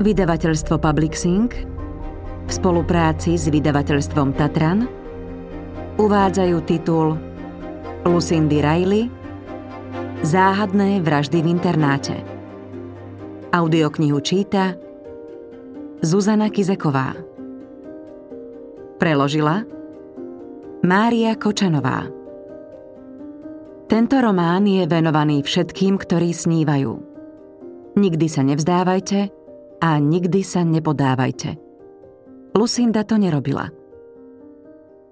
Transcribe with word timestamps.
Vydavateľstvo 0.00 0.80
Public 0.80 1.12
Sync 1.12 1.52
v 2.48 2.48
spolupráci 2.48 3.36
s 3.36 3.52
vydavateľstvom 3.52 4.32
Tatran 4.32 4.88
uvádzajú 6.00 6.56
titul 6.64 7.20
Lucindy 8.08 8.64
Riley 8.64 9.12
Záhadné 10.24 11.04
vraždy 11.04 11.44
v 11.44 11.52
internáte. 11.52 12.16
Audioknihu 13.52 14.24
číta 14.24 14.72
Zuzana 16.00 16.48
Kizeková. 16.48 17.20
Preložila 18.96 19.68
Mária 20.80 21.36
Kočanová. 21.36 22.08
Tento 23.84 24.16
román 24.16 24.64
je 24.64 24.80
venovaný 24.88 25.44
všetkým, 25.44 26.00
ktorí 26.00 26.32
snívajú. 26.32 26.92
Nikdy 28.00 28.26
sa 28.32 28.40
nevzdávajte 28.48 29.39
a 29.80 29.96
nikdy 29.96 30.44
sa 30.44 30.62
nepodávajte. 30.62 31.56
Lucinda 32.52 33.02
to 33.02 33.16
nerobila. 33.16 33.72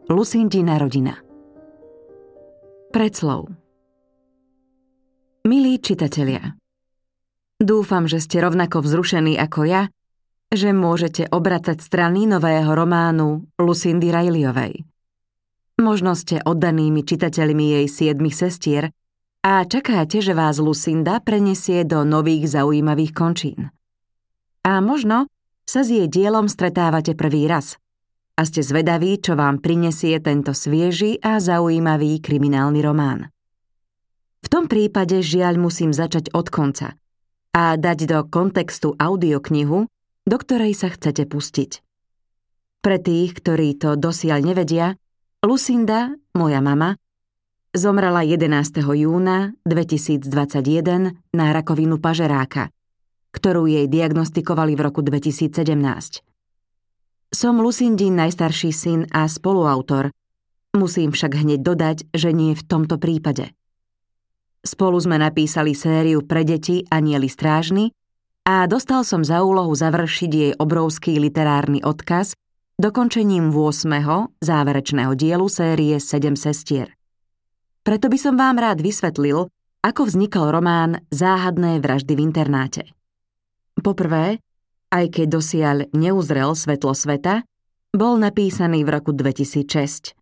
Lucindina 0.08 0.76
rodina. 0.76 1.16
Predslov 2.88 3.52
Milí 5.48 5.80
čitatelia, 5.80 6.56
dúfam, 7.56 8.04
že 8.04 8.20
ste 8.20 8.40
rovnako 8.40 8.84
vzrušení 8.84 9.36
ako 9.40 9.60
ja, 9.64 9.82
že 10.48 10.72
môžete 10.72 11.28
obratať 11.28 11.84
strany 11.84 12.24
nového 12.24 12.72
románu 12.72 13.48
Lucindy 13.60 14.08
Rileyovej. 14.08 14.84
Možno 15.78 16.16
ste 16.16 16.40
oddanými 16.42 17.04
čitateľmi 17.04 17.80
jej 17.80 17.86
siedmých 17.86 18.36
sestier 18.36 18.90
a 19.44 19.62
čakáte, 19.62 20.18
že 20.18 20.34
vás 20.34 20.58
Lucinda 20.58 21.22
prenesie 21.22 21.86
do 21.86 22.02
nových 22.02 22.50
zaujímavých 22.50 23.12
končín. 23.14 23.70
A 24.64 24.78
možno 24.80 25.28
sa 25.68 25.84
s 25.84 25.92
jej 25.92 26.08
dielom 26.08 26.48
stretávate 26.48 27.12
prvý 27.12 27.44
raz 27.44 27.76
a 28.38 28.46
ste 28.46 28.62
zvedaví, 28.62 29.18
čo 29.18 29.34
vám 29.34 29.58
prinesie 29.58 30.22
tento 30.22 30.54
svieži 30.54 31.18
a 31.18 31.42
zaujímavý 31.42 32.22
kriminálny 32.22 32.80
román. 32.86 33.34
V 34.38 34.46
tom 34.46 34.70
prípade 34.70 35.18
žiaľ 35.18 35.58
musím 35.58 35.90
začať 35.90 36.30
od 36.30 36.46
konca 36.46 36.94
a 37.50 37.74
dať 37.74 37.98
do 38.06 38.18
kontextu 38.30 38.94
audioknihu, 38.94 39.90
do 40.22 40.36
ktorej 40.38 40.78
sa 40.78 40.94
chcete 40.94 41.26
pustiť. 41.26 41.82
Pre 42.78 42.96
tých, 43.02 43.34
ktorí 43.42 43.74
to 43.74 43.98
dosiaľ 43.98 44.46
nevedia, 44.46 44.94
Lucinda, 45.42 46.14
moja 46.38 46.62
mama, 46.62 46.94
zomrela 47.74 48.22
11. 48.22 48.78
júna 48.78 49.58
2021 49.66 51.18
na 51.34 51.46
rakovinu 51.50 51.98
pažeráka, 51.98 52.70
ktorú 53.38 53.70
jej 53.70 53.86
diagnostikovali 53.86 54.74
v 54.74 54.82
roku 54.82 55.06
2017. 55.06 55.54
Som 57.30 57.62
Lucindín 57.62 58.18
najstarší 58.18 58.74
syn 58.74 59.00
a 59.14 59.30
spoluautor, 59.30 60.10
musím 60.74 61.14
však 61.14 61.38
hneď 61.38 61.60
dodať, 61.62 61.98
že 62.10 62.34
nie 62.34 62.58
v 62.58 62.66
tomto 62.66 62.98
prípade. 62.98 63.54
Spolu 64.66 64.98
sme 64.98 65.22
napísali 65.22 65.78
sériu 65.78 66.26
pre 66.26 66.42
deti 66.42 66.82
Anieli 66.90 67.30
strážny 67.30 67.94
a 68.42 68.66
dostal 68.66 69.06
som 69.06 69.22
za 69.22 69.46
úlohu 69.46 69.70
završiť 69.70 70.30
jej 70.34 70.52
obrovský 70.58 71.22
literárny 71.22 71.78
odkaz 71.86 72.34
dokončením 72.82 73.54
8. 73.54 74.42
záverečného 74.42 75.14
dielu 75.14 75.46
série 75.46 75.94
7 76.02 76.34
sestier. 76.34 76.90
Preto 77.86 78.10
by 78.10 78.18
som 78.18 78.34
vám 78.34 78.58
rád 78.58 78.82
vysvetlil, 78.82 79.46
ako 79.78 80.00
vznikol 80.10 80.50
román 80.50 81.06
Záhadné 81.14 81.78
vraždy 81.78 82.18
v 82.18 82.20
internáte. 82.20 82.97
Poprvé, 83.78 84.42
aj 84.90 85.04
keď 85.12 85.26
dosiaľ 85.38 85.76
neuzrel 85.94 86.50
svetlo 86.56 86.92
sveta, 86.96 87.46
bol 87.94 88.18
napísaný 88.20 88.84
v 88.84 88.90
roku 88.92 89.14
2006. 89.14 90.12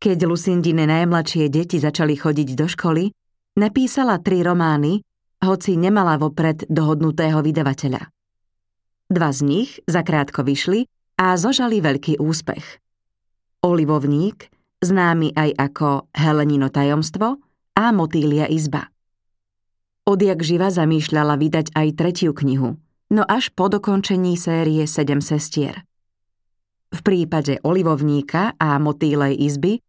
Keď 0.00 0.18
Lucindine 0.28 0.84
najmladšie 0.84 1.48
deti 1.48 1.80
začali 1.80 2.14
chodiť 2.16 2.48
do 2.56 2.66
školy, 2.68 3.08
napísala 3.56 4.20
tri 4.20 4.44
romány, 4.44 5.00
hoci 5.44 5.76
nemala 5.76 6.16
vopred 6.16 6.64
dohodnutého 6.68 7.40
vydavateľa. 7.44 8.02
Dva 9.12 9.30
z 9.32 9.40
nich 9.44 9.70
zakrátko 9.84 10.40
vyšli 10.44 10.88
a 11.20 11.36
zožali 11.36 11.84
veľký 11.84 12.20
úspech. 12.20 12.80
Olivovník, 13.64 14.48
známy 14.80 15.36
aj 15.36 15.50
ako 15.56 15.88
Helenino 16.12 16.68
tajomstvo 16.72 17.40
a 17.76 17.84
Motýlia 17.92 18.48
izba. 18.48 18.93
Odjak 20.04 20.44
živa 20.44 20.68
zamýšľala 20.68 21.40
vydať 21.40 21.72
aj 21.72 21.88
tretiu 21.96 22.36
knihu, 22.36 22.76
no 23.08 23.22
až 23.24 23.48
po 23.56 23.72
dokončení 23.72 24.36
série 24.36 24.84
Sedem 24.84 25.24
sestier. 25.24 25.88
V 26.92 27.00
prípade 27.00 27.56
Olivovníka 27.64 28.52
a 28.60 28.76
Motýlej 28.76 29.40
izby 29.40 29.80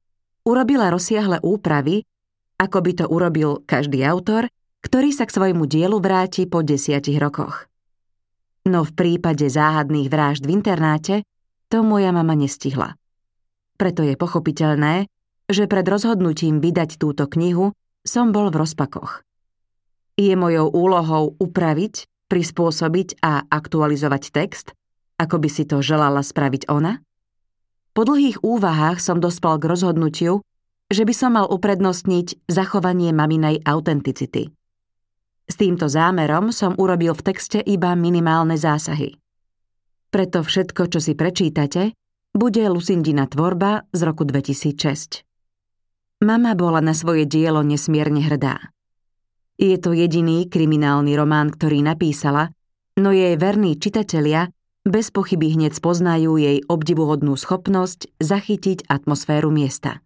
urobila 0.48 0.88
rozsiahle 0.88 1.44
úpravy, 1.44 2.08
ako 2.56 2.78
by 2.80 2.92
to 2.96 3.06
urobil 3.12 3.60
každý 3.68 4.08
autor, 4.08 4.48
ktorý 4.88 5.12
sa 5.12 5.28
k 5.28 5.36
svojmu 5.36 5.68
dielu 5.68 6.00
vráti 6.00 6.48
po 6.48 6.64
desiatich 6.64 7.20
rokoch. 7.20 7.68
No 8.72 8.88
v 8.88 8.96
prípade 8.96 9.46
záhadných 9.52 10.08
vražd 10.08 10.48
v 10.48 10.56
internáte 10.56 11.16
to 11.68 11.84
moja 11.84 12.16
mama 12.16 12.40
nestihla. 12.40 12.96
Preto 13.76 14.00
je 14.08 14.16
pochopiteľné, 14.16 15.12
že 15.52 15.68
pred 15.68 15.84
rozhodnutím 15.84 16.64
vydať 16.64 16.96
túto 16.96 17.28
knihu 17.28 17.76
som 18.08 18.32
bol 18.32 18.48
v 18.48 18.64
rozpakoch. 18.64 19.26
Je 20.16 20.32
mojou 20.32 20.72
úlohou 20.72 21.36
upraviť, 21.44 22.08
prispôsobiť 22.32 23.20
a 23.20 23.44
aktualizovať 23.52 24.24
text, 24.32 24.72
ako 25.20 25.44
by 25.44 25.50
si 25.52 25.64
to 25.68 25.84
želala 25.84 26.24
spraviť 26.24 26.72
ona? 26.72 27.04
Po 27.96 28.04
dlhých 28.04 28.44
úvahách 28.44 29.00
som 29.00 29.24
dospel 29.24 29.56
k 29.60 29.72
rozhodnutiu, 29.72 30.44
že 30.92 31.08
by 31.08 31.14
som 31.16 31.40
mal 31.40 31.48
uprednostniť 31.48 32.48
zachovanie 32.52 33.16
maminej 33.16 33.64
autenticity. 33.64 34.52
S 35.46 35.56
týmto 35.56 35.88
zámerom 35.88 36.52
som 36.52 36.76
urobil 36.76 37.16
v 37.16 37.26
texte 37.32 37.64
iba 37.64 37.96
minimálne 37.96 38.60
zásahy. 38.60 39.16
Preto 40.12 40.44
všetko, 40.44 40.92
čo 40.92 41.00
si 41.00 41.16
prečítate, 41.16 41.96
bude 42.36 42.64
Lucindina 42.68 43.28
tvorba 43.32 43.88
z 43.96 44.00
roku 44.04 44.28
2006. 44.28 45.24
Mama 46.24 46.52
bola 46.56 46.84
na 46.84 46.92
svoje 46.92 47.24
dielo 47.24 47.64
nesmierne 47.64 48.24
hrdá. 48.24 48.75
Je 49.56 49.80
to 49.80 49.96
jediný 49.96 50.52
kriminálny 50.52 51.16
román, 51.16 51.48
ktorý 51.48 51.80
napísala, 51.80 52.52
no 53.00 53.16
jej 53.16 53.40
verní 53.40 53.80
čitatelia 53.80 54.52
bez 54.86 55.10
pochyby 55.10 55.58
hneď 55.58 55.74
spoznajú 55.74 56.38
jej 56.38 56.62
obdivuhodnú 56.68 57.34
schopnosť 57.40 58.14
zachytiť 58.22 58.86
atmosféru 58.86 59.50
miesta. 59.50 60.04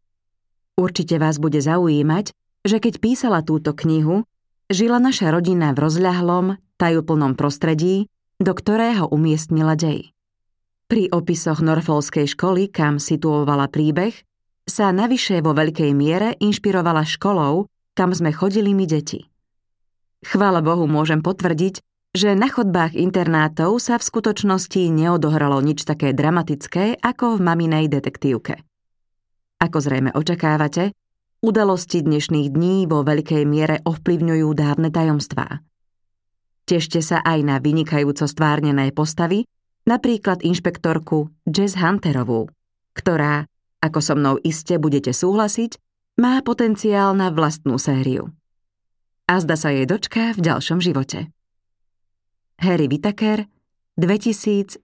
Určite 0.80 1.20
vás 1.20 1.42
bude 1.42 1.60
zaujímať, 1.60 2.32
že 2.64 2.78
keď 2.80 2.94
písala 3.04 3.44
túto 3.44 3.76
knihu, 3.76 4.24
žila 4.72 5.02
naša 5.02 5.36
rodina 5.36 5.76
v 5.76 5.82
rozľahlom, 5.84 6.56
tajúplnom 6.80 7.36
prostredí, 7.36 8.08
do 8.40 8.56
ktorého 8.56 9.12
umiestnila 9.12 9.76
dej. 9.76 10.16
Pri 10.90 11.12
opisoch 11.14 11.60
Norfolskej 11.62 12.26
školy, 12.26 12.72
kam 12.72 12.98
situovala 12.98 13.70
príbeh, 13.70 14.16
sa 14.66 14.90
navyše 14.90 15.44
vo 15.44 15.54
veľkej 15.54 15.92
miere 15.94 16.34
inšpirovala 16.40 17.04
školou, 17.06 17.68
kam 17.94 18.16
sme 18.16 18.34
chodili 18.34 18.74
my 18.74 18.90
deti. 18.90 19.29
Chvála 20.26 20.60
Bohu 20.60 20.90
môžem 20.90 21.24
potvrdiť, 21.24 21.80
že 22.12 22.34
na 22.34 22.50
chodbách 22.50 22.98
internátov 22.98 23.80
sa 23.80 24.02
v 24.02 24.08
skutočnosti 24.08 24.82
neodohralo 24.90 25.62
nič 25.62 25.86
také 25.86 26.12
dramatické 26.12 27.00
ako 27.00 27.38
v 27.38 27.42
maminej 27.46 27.86
detektívke. 27.88 28.66
Ako 29.60 29.78
zrejme 29.80 30.12
očakávate, 30.16 30.92
Udalosti 31.40 32.04
dnešných 32.04 32.52
dní 32.52 32.84
vo 32.84 33.00
veľkej 33.00 33.48
miere 33.48 33.80
ovplyvňujú 33.88 34.48
dávne 34.60 34.92
tajomstvá. 34.92 35.64
Tešte 36.68 37.00
sa 37.00 37.24
aj 37.24 37.40
na 37.48 37.56
vynikajúco 37.64 38.28
stvárnené 38.28 38.92
postavy, 38.92 39.48
napríklad 39.88 40.44
inšpektorku 40.44 41.32
Jess 41.48 41.80
Hunterovú, 41.80 42.52
ktorá, 42.92 43.48
ako 43.80 44.00
so 44.04 44.20
mnou 44.20 44.36
iste 44.44 44.76
budete 44.84 45.16
súhlasiť, 45.16 45.80
má 46.20 46.44
potenciál 46.44 47.16
na 47.16 47.32
vlastnú 47.32 47.80
sériu. 47.80 48.36
A 49.30 49.38
zda 49.38 49.54
sa 49.54 49.70
jej 49.70 49.86
dočká 49.86 50.34
v 50.34 50.42
ďalšom 50.42 50.82
živote. 50.82 51.30
Harry 52.66 52.90
Whittaker, 52.90 53.46
2021 54.02 54.82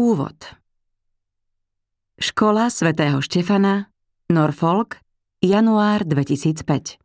Úvod 0.00 0.40
Škola 2.16 2.72
svätého 2.72 3.20
Štefana, 3.20 3.92
Norfolk, 4.32 5.04
január 5.44 6.08
2005 6.08 6.96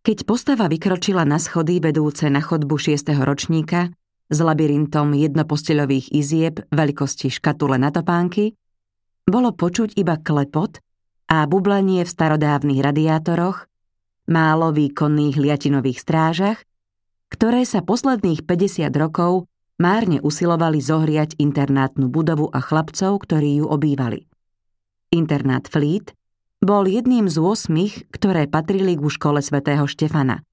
Keď 0.00 0.18
postava 0.24 0.64
vykročila 0.72 1.28
na 1.28 1.36
schody 1.36 1.76
vedúce 1.76 2.24
na 2.32 2.40
chodbu 2.40 2.80
6. 2.80 3.12
ročníka 3.20 3.92
s 4.32 4.38
labyrintom 4.40 5.12
jednoposteľových 5.12 6.08
izieb 6.16 6.64
veľkosti 6.72 7.28
škatule 7.28 7.76
na 7.76 7.92
topánky, 7.92 8.56
bolo 9.24 9.52
počuť 9.52 9.96
iba 9.96 10.20
klepot 10.20 10.80
a 11.28 11.48
bublanie 11.48 12.04
v 12.04 12.12
starodávnych 12.12 12.80
radiátoroch, 12.84 13.66
málo 14.28 14.72
výkonných 14.72 15.36
liatinových 15.40 15.98
strážach, 16.00 16.58
ktoré 17.32 17.64
sa 17.64 17.80
posledných 17.80 18.44
50 18.44 18.88
rokov 18.94 19.48
márne 19.80 20.22
usilovali 20.22 20.78
zohriať 20.78 21.40
internátnu 21.40 22.06
budovu 22.06 22.46
a 22.52 22.62
chlapcov, 22.62 23.18
ktorí 23.26 23.64
ju 23.64 23.66
obývali. 23.66 24.28
Internát 25.10 25.66
Fleet 25.66 26.14
bol 26.62 26.86
jedným 26.86 27.26
z 27.26 27.36
8, 27.40 28.14
ktoré 28.14 28.46
patrili 28.46 28.94
ku 28.96 29.10
škole 29.10 29.42
svätého 29.42 29.84
Štefana 29.84 30.46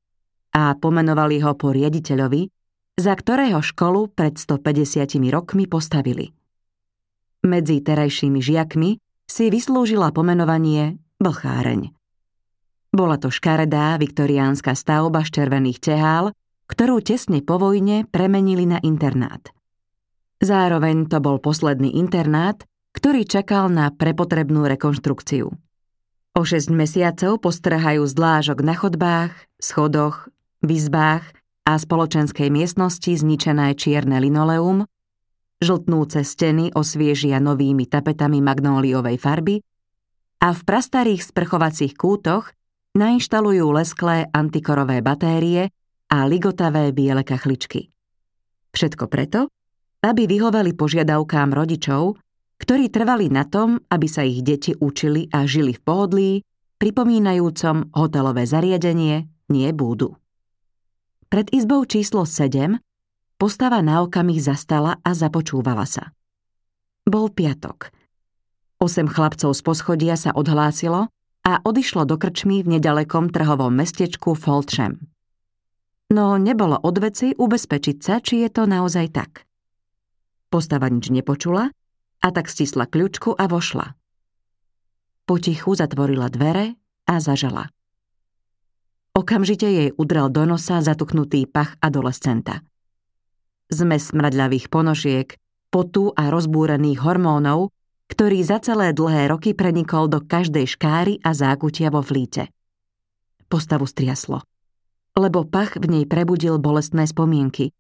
a 0.51 0.75
pomenovali 0.75 1.39
ho 1.39 1.56
po 1.56 1.71
riaditeľovi, 1.71 2.51
za 3.00 3.13
ktorého 3.15 3.63
školu 3.63 4.12
pred 4.12 4.35
150 4.35 5.07
rokmi 5.31 5.63
postavili. 5.65 6.35
Medzi 7.41 7.81
terajšími 7.81 8.38
žiakmi 8.38 9.01
si 9.25 9.49
vyslúžila 9.49 10.13
pomenovanie 10.13 11.01
Blcháreň. 11.17 11.89
Bola 12.93 13.17
to 13.17 13.33
škaredá 13.33 13.97
viktoriánska 13.97 14.77
stavba 14.77 15.25
z 15.25 15.41
červených 15.41 15.81
tehál, 15.81 16.38
ktorú 16.69 17.01
tesne 17.01 17.41
po 17.41 17.57
vojne 17.57 18.05
premenili 18.05 18.69
na 18.69 18.77
internát. 18.85 19.41
Zároveň 20.38 21.09
to 21.09 21.17
bol 21.17 21.41
posledný 21.41 21.97
internát, 21.97 22.61
ktorý 22.93 23.25
čakal 23.25 23.73
na 23.73 23.89
prepotrebnú 23.89 24.69
rekonštrukciu. 24.69 25.49
O 26.38 26.41
6 26.45 26.69
mesiacov 26.69 27.41
postrhajú 27.41 28.05
zdlážok 28.05 28.61
na 28.61 28.77
chodbách, 28.77 29.33
schodoch, 29.57 30.29
v 30.61 30.77
a 31.65 31.73
spoločenskej 31.73 32.53
miestnosti 32.53 33.09
zničené 33.17 33.73
čierne 33.73 34.21
linoleum, 34.21 34.85
žltnúce 35.62 36.25
steny 36.25 36.74
osviežia 36.74 37.38
novými 37.38 37.86
tapetami 37.86 38.42
magnóliovej 38.42 39.18
farby 39.22 39.62
a 40.42 40.58
v 40.58 40.62
prastarých 40.66 41.22
sprchovacích 41.22 41.94
kútoch 41.94 42.50
nainštalujú 42.98 43.69
lesklé 43.72 44.28
antikorové 44.34 45.00
batérie 45.06 45.69
a 46.12 46.28
ligotavé 46.28 46.92
biele 46.92 47.22
kachličky. 47.22 47.88
Všetko 48.74 49.06
preto, 49.08 49.48
aby 50.02 50.25
vyhoveli 50.25 50.74
požiadavkám 50.74 51.54
rodičov, 51.54 52.18
ktorí 52.58 52.90
trvali 52.90 53.30
na 53.30 53.46
tom, 53.46 53.78
aby 53.88 54.08
sa 54.10 54.25
ich 54.25 54.42
deti 54.42 54.74
učili 54.74 55.30
a 55.30 55.46
žili 55.46 55.78
v 55.78 55.81
pohodlí, 55.81 56.31
pripomínajúcom 56.81 57.94
hotelové 57.94 58.50
zariadenie, 58.50 59.30
nie 59.54 59.69
búdu. 59.72 60.18
Pred 61.30 61.54
izbou 61.54 61.86
číslo 61.86 62.25
7 62.25 62.81
postava 63.41 63.81
na 63.81 64.05
okamih 64.05 64.38
zastala 64.38 65.01
a 65.01 65.17
započúvala 65.17 65.89
sa. 65.89 66.13
Bol 67.09 67.33
piatok. 67.33 67.89
Osem 68.77 69.09
chlapcov 69.09 69.57
z 69.57 69.61
poschodia 69.65 70.13
sa 70.13 70.29
odhlásilo 70.29 71.09
a 71.41 71.57
odišlo 71.65 72.05
do 72.05 72.21
krčmy 72.21 72.61
v 72.61 72.77
nedalekom 72.77 73.33
trhovom 73.33 73.73
mestečku 73.73 74.38
Foltsham. 74.38 75.09
No 76.13 76.38
nebolo 76.38 76.77
od 76.85 77.01
veci 77.01 77.33
ubezpečiť 77.33 77.97
sa, 77.97 78.21
či 78.21 78.45
je 78.45 78.49
to 78.53 78.69
naozaj 78.69 79.09
tak. 79.09 79.49
Postava 80.53 80.85
nič 80.93 81.09
nepočula 81.09 81.73
a 82.21 82.27
tak 82.29 82.45
stisla 82.45 82.85
kľúčku 82.85 83.33
a 83.33 83.49
vošla. 83.49 83.97
Potichu 85.25 85.73
zatvorila 85.73 86.29
dvere 86.29 86.77
a 87.09 87.17
zažala. 87.17 87.73
Okamžite 89.17 89.65
jej 89.65 89.89
udrel 89.97 90.29
do 90.29 90.45
nosa 90.45 90.77
zatuknutý 90.85 91.49
pach 91.49 91.73
adolescenta. 91.81 92.61
Zmes 93.71 94.12
smradľavých 94.12 94.68
ponožiek, 94.68 95.33
potu 95.71 96.12
a 96.13 96.27
rozbúrených 96.27 97.00
hormónov 97.00 97.71
ktorý 98.12 98.44
za 98.44 98.59
celé 98.59 98.91
dlhé 98.91 99.31
roky 99.31 99.56
prenikol 99.56 100.12
do 100.12 100.19
každej 100.19 100.68
škáry 100.68 101.23
a 101.23 101.31
zákutia 101.31 101.88
vo 101.88 102.03
flíte. 102.03 102.51
Postavu 103.47 103.88
striaslo, 103.88 104.44
lebo 105.15 105.47
pach 105.47 105.79
v 105.79 105.88
nej 105.88 106.03
prebudil 106.03 106.59
bolestné 106.59 107.07
spomienky 107.07 107.71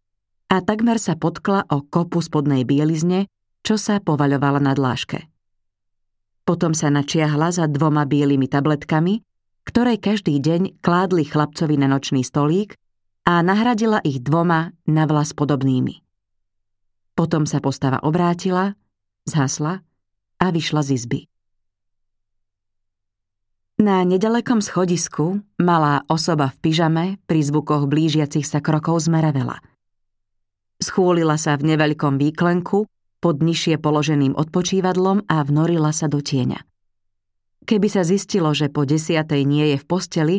a 0.47 0.63
takmer 0.63 1.03
sa 1.03 1.19
potkla 1.19 1.67
o 1.67 1.83
kopu 1.83 2.23
spodnej 2.23 2.63
bielizne, 2.63 3.27
čo 3.67 3.75
sa 3.75 3.99
povaľovala 3.99 4.63
na 4.63 4.71
dláške. 4.71 5.27
Potom 6.47 6.71
sa 6.71 6.87
načiahla 6.87 7.51
za 7.51 7.67
dvoma 7.67 8.07
bielými 8.07 8.47
tabletkami, 8.47 9.21
ktoré 9.67 9.99
každý 9.99 10.39
deň 10.39 10.81
kládli 10.81 11.27
chlapcovi 11.27 11.75
na 11.75 11.91
nočný 11.91 12.23
stolík 12.23 12.79
a 13.25 13.41
nahradila 13.45 14.01
ich 14.01 14.21
dvoma 14.21 14.73
na 14.89 15.05
vlas 15.05 15.33
podobnými. 15.37 16.01
Potom 17.13 17.45
sa 17.45 17.61
postava 17.61 18.01
obrátila, 18.01 18.73
zhasla 19.29 19.85
a 20.41 20.45
vyšla 20.49 20.81
z 20.81 20.89
izby. 20.97 21.21
Na 23.81 24.05
nedalekom 24.05 24.61
schodisku 24.61 25.41
malá 25.57 26.05
osoba 26.05 26.53
v 26.53 26.57
pyžame 26.61 27.05
pri 27.25 27.41
zvukoch 27.41 27.89
blížiacich 27.89 28.45
sa 28.45 28.61
krokov 28.61 29.09
zmerevela. 29.09 29.57
Schúlila 30.81 31.37
sa 31.37 31.57
v 31.57 31.73
neveľkom 31.73 32.17
výklenku 32.17 32.85
pod 33.21 33.35
nižšie 33.41 33.77
položeným 33.81 34.33
odpočívadlom 34.37 35.29
a 35.29 35.45
vnorila 35.45 35.93
sa 35.93 36.09
do 36.09 36.21
tieňa. 36.21 36.61
Keby 37.65 37.87
sa 37.89 38.01
zistilo, 38.01 38.49
že 38.57 38.73
po 38.73 38.85
desiatej 38.85 39.45
nie 39.45 39.73
je 39.73 39.77
v 39.77 39.85
posteli, 39.85 40.35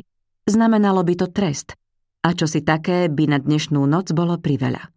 znamenalo 0.47 1.07
by 1.07 1.15
to 1.15 1.27
trest 1.31 1.79
a 2.23 2.29
čo 2.35 2.47
si 2.47 2.63
také 2.63 3.11
by 3.11 3.35
na 3.35 3.39
dnešnú 3.43 3.83
noc 3.87 4.15
bolo 4.15 4.39
priveľa. 4.39 4.89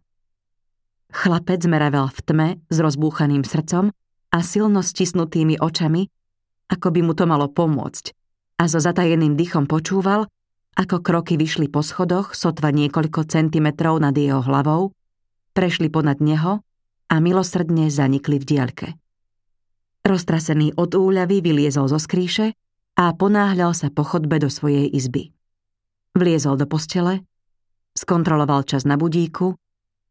Chlapec 1.10 1.62
zmeravel 1.62 2.10
v 2.10 2.20
tme 2.22 2.48
s 2.70 2.76
rozbúchaným 2.78 3.42
srdcom 3.42 3.90
a 4.30 4.38
silno 4.42 4.82
stisnutými 4.82 5.58
očami, 5.58 6.06
ako 6.70 6.88
by 6.90 7.00
mu 7.02 7.12
to 7.14 7.24
malo 7.26 7.46
pomôcť, 7.50 8.14
a 8.58 8.64
so 8.66 8.82
zatajeným 8.82 9.38
dychom 9.38 9.70
počúval, 9.70 10.26
ako 10.76 11.00
kroky 11.00 11.40
vyšli 11.40 11.72
po 11.72 11.80
schodoch 11.80 12.36
sotva 12.36 12.68
niekoľko 12.74 13.24
centimetrov 13.26 13.96
nad 14.02 14.12
jeho 14.12 14.44
hlavou, 14.44 14.92
prešli 15.56 15.88
ponad 15.88 16.20
neho 16.20 16.60
a 17.08 17.14
milosrdne 17.16 17.88
zanikli 17.88 18.36
v 18.36 18.44
diaľke. 18.44 18.88
Roztrasený 20.04 20.76
od 20.76 20.94
úľavy 20.94 21.42
vyliezol 21.42 21.90
zo 21.90 21.98
skríše 21.98 22.54
a 22.96 23.04
ponáhľal 23.16 23.72
sa 23.72 23.88
po 23.90 24.04
chodbe 24.04 24.38
do 24.38 24.52
svojej 24.52 24.86
izby. 24.86 25.35
Vliezol 26.16 26.56
do 26.56 26.64
postele, 26.64 27.28
skontroloval 27.92 28.64
čas 28.64 28.88
na 28.88 28.96
budíku, 28.96 29.52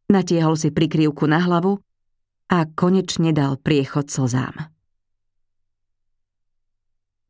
natiehol 0.06 0.54
si 0.54 0.69
prikryvku 0.69 1.25
na 1.25 1.42
hlavu 1.42 1.81
a 2.54 2.69
konečne 2.69 3.34
dal 3.34 3.57
priechod 3.57 4.13
slzám. 4.13 4.69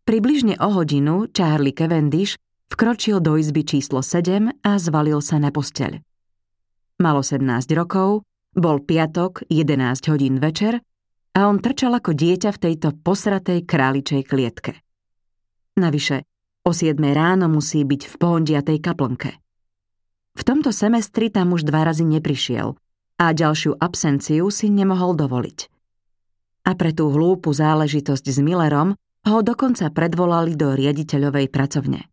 Približne 0.04 0.60
o 0.60 0.76
hodinu 0.76 1.32
Charlie 1.32 1.72
Cavendish 1.72 2.36
vkročil 2.68 3.24
do 3.24 3.40
izby 3.40 3.64
číslo 3.64 4.04
7 4.04 4.60
a 4.60 4.72
zvalil 4.76 5.24
sa 5.24 5.40
na 5.40 5.56
posteľ. 5.56 6.04
Malo 7.00 7.24
17 7.24 7.48
rokov, 7.80 8.28
bol 8.52 8.84
piatok, 8.84 9.48
11 9.48 10.12
hodín 10.12 10.44
večer 10.44 10.84
a 11.32 11.48
on 11.48 11.64
trčal 11.64 11.96
ako 11.96 12.12
dieťa 12.12 12.52
v 12.52 12.62
tejto 12.62 12.92
posratej 12.92 13.64
králičej 13.64 14.22
klietke. 14.28 14.84
Navyše, 15.80 16.35
o 16.66 16.74
7 16.74 16.98
ráno 16.98 17.46
musí 17.46 17.86
byť 17.86 18.02
v 18.10 18.16
pohondiatej 18.18 18.78
kaplnke. 18.82 19.38
V 20.36 20.42
tomto 20.42 20.74
semestri 20.74 21.30
tam 21.30 21.54
už 21.54 21.64
dva 21.64 21.86
razy 21.86 22.04
neprišiel 22.04 22.74
a 23.22 23.26
ďalšiu 23.32 23.78
absenciu 23.78 24.50
si 24.50 24.68
nemohol 24.74 25.14
dovoliť. 25.14 25.60
A 26.66 26.74
pre 26.74 26.92
tú 26.92 27.14
hlúpu 27.14 27.54
záležitosť 27.54 28.26
s 28.26 28.42
Millerom 28.42 28.98
ho 28.98 29.40
dokonca 29.46 29.94
predvolali 29.94 30.58
do 30.58 30.74
riaditeľovej 30.74 31.54
pracovne. 31.54 32.10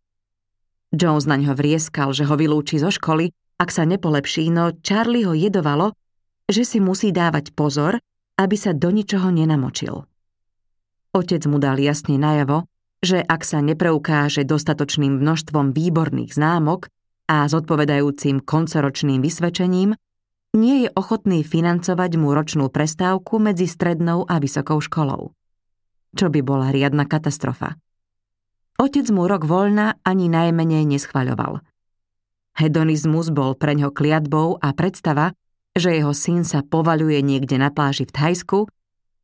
Jones 0.93 1.25
na 1.25 1.41
ňo 1.41 1.57
vrieskal, 1.57 2.13
že 2.13 2.29
ho 2.29 2.37
vylúči 2.37 2.77
zo 2.77 2.93
školy, 2.93 3.33
ak 3.57 3.73
sa 3.73 3.89
nepolepší, 3.89 4.53
no 4.53 4.69
Charlie 4.85 5.25
ho 5.25 5.33
jedovalo, 5.33 5.97
že 6.45 6.61
si 6.61 6.77
musí 6.77 7.09
dávať 7.09 7.57
pozor, 7.57 7.97
aby 8.37 8.53
sa 8.53 8.77
do 8.77 8.93
ničoho 8.93 9.33
nenamočil. 9.33 10.05
Otec 11.13 11.41
mu 11.49 11.57
dal 11.57 11.81
jasne 11.81 12.21
najavo, 12.21 12.69
že 13.03 13.19
ak 13.19 13.43
sa 13.43 13.59
nepreukáže 13.59 14.47
dostatočným 14.47 15.19
množstvom 15.19 15.75
výborných 15.75 16.39
známok 16.39 16.87
a 17.27 17.51
zodpovedajúcim 17.51 18.39
koncoročným 18.39 19.19
vysvedčením, 19.19 19.99
nie 20.55 20.87
je 20.87 20.89
ochotný 20.95 21.43
financovať 21.43 22.11
mu 22.15 22.31
ročnú 22.31 22.71
prestávku 22.71 23.43
medzi 23.43 23.67
strednou 23.67 24.23
a 24.23 24.39
vysokou 24.39 24.79
školou. 24.79 25.35
Čo 26.15 26.31
by 26.31 26.39
bola 26.45 26.71
riadna 26.71 27.03
katastrofa. 27.03 27.75
Otec 28.79 29.09
mu 29.11 29.27
rok 29.27 29.43
voľna 29.43 29.99
ani 30.07 30.31
najmenej 30.31 30.87
neschvaľoval. 30.87 31.61
Hedonizmus 32.53 33.33
bol 33.33 33.57
preňho 33.57 33.89
kliatbou 33.89 34.61
a 34.61 34.71
predstava, 34.77 35.33
že 35.73 35.97
jeho 35.97 36.13
syn 36.13 36.45
sa 36.45 36.61
povaľuje 36.61 37.17
niekde 37.25 37.57
na 37.57 37.73
pláži 37.73 38.05
v 38.05 38.13
Thajsku, 38.13 38.69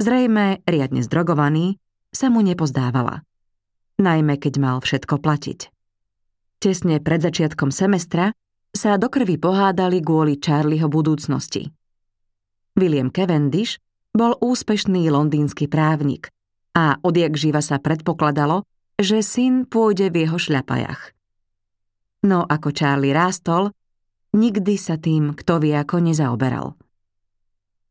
zrejme 0.01 0.65
riadne 0.65 1.05
zdrogovaný, 1.05 1.77
sa 2.09 2.33
mu 2.33 2.41
nepozdávala. 2.41 3.21
Najmä 3.99 4.39
keď 4.39 4.53
mal 4.63 4.77
všetko 4.79 5.19
platiť. 5.19 5.59
Tesne 6.63 7.03
pred 7.03 7.19
začiatkom 7.19 7.67
semestra 7.67 8.31
sa 8.71 8.95
do 8.95 9.11
krvi 9.11 9.35
pohádali 9.35 9.99
kvôli 9.99 10.39
Charlieho 10.39 10.87
budúcnosti. 10.87 11.67
William 12.79 13.11
Cavendish 13.11 13.75
bol 14.15 14.39
úspešný 14.39 15.11
londýnsky 15.11 15.67
právnik 15.67 16.31
a 16.71 16.95
odjak 17.03 17.35
živa 17.35 17.59
sa 17.59 17.83
predpokladalo, 17.83 18.63
že 18.95 19.19
syn 19.19 19.67
pôjde 19.67 20.15
v 20.15 20.27
jeho 20.27 20.39
šľapajach. 20.39 21.11
No 22.23 22.47
ako 22.47 22.71
Charlie 22.71 23.11
rástol, 23.11 23.75
nikdy 24.31 24.79
sa 24.79 24.95
tým 24.95 25.35
kto 25.35 25.59
vie 25.59 25.75
ako 25.75 25.99
nezaoberal. 25.99 26.79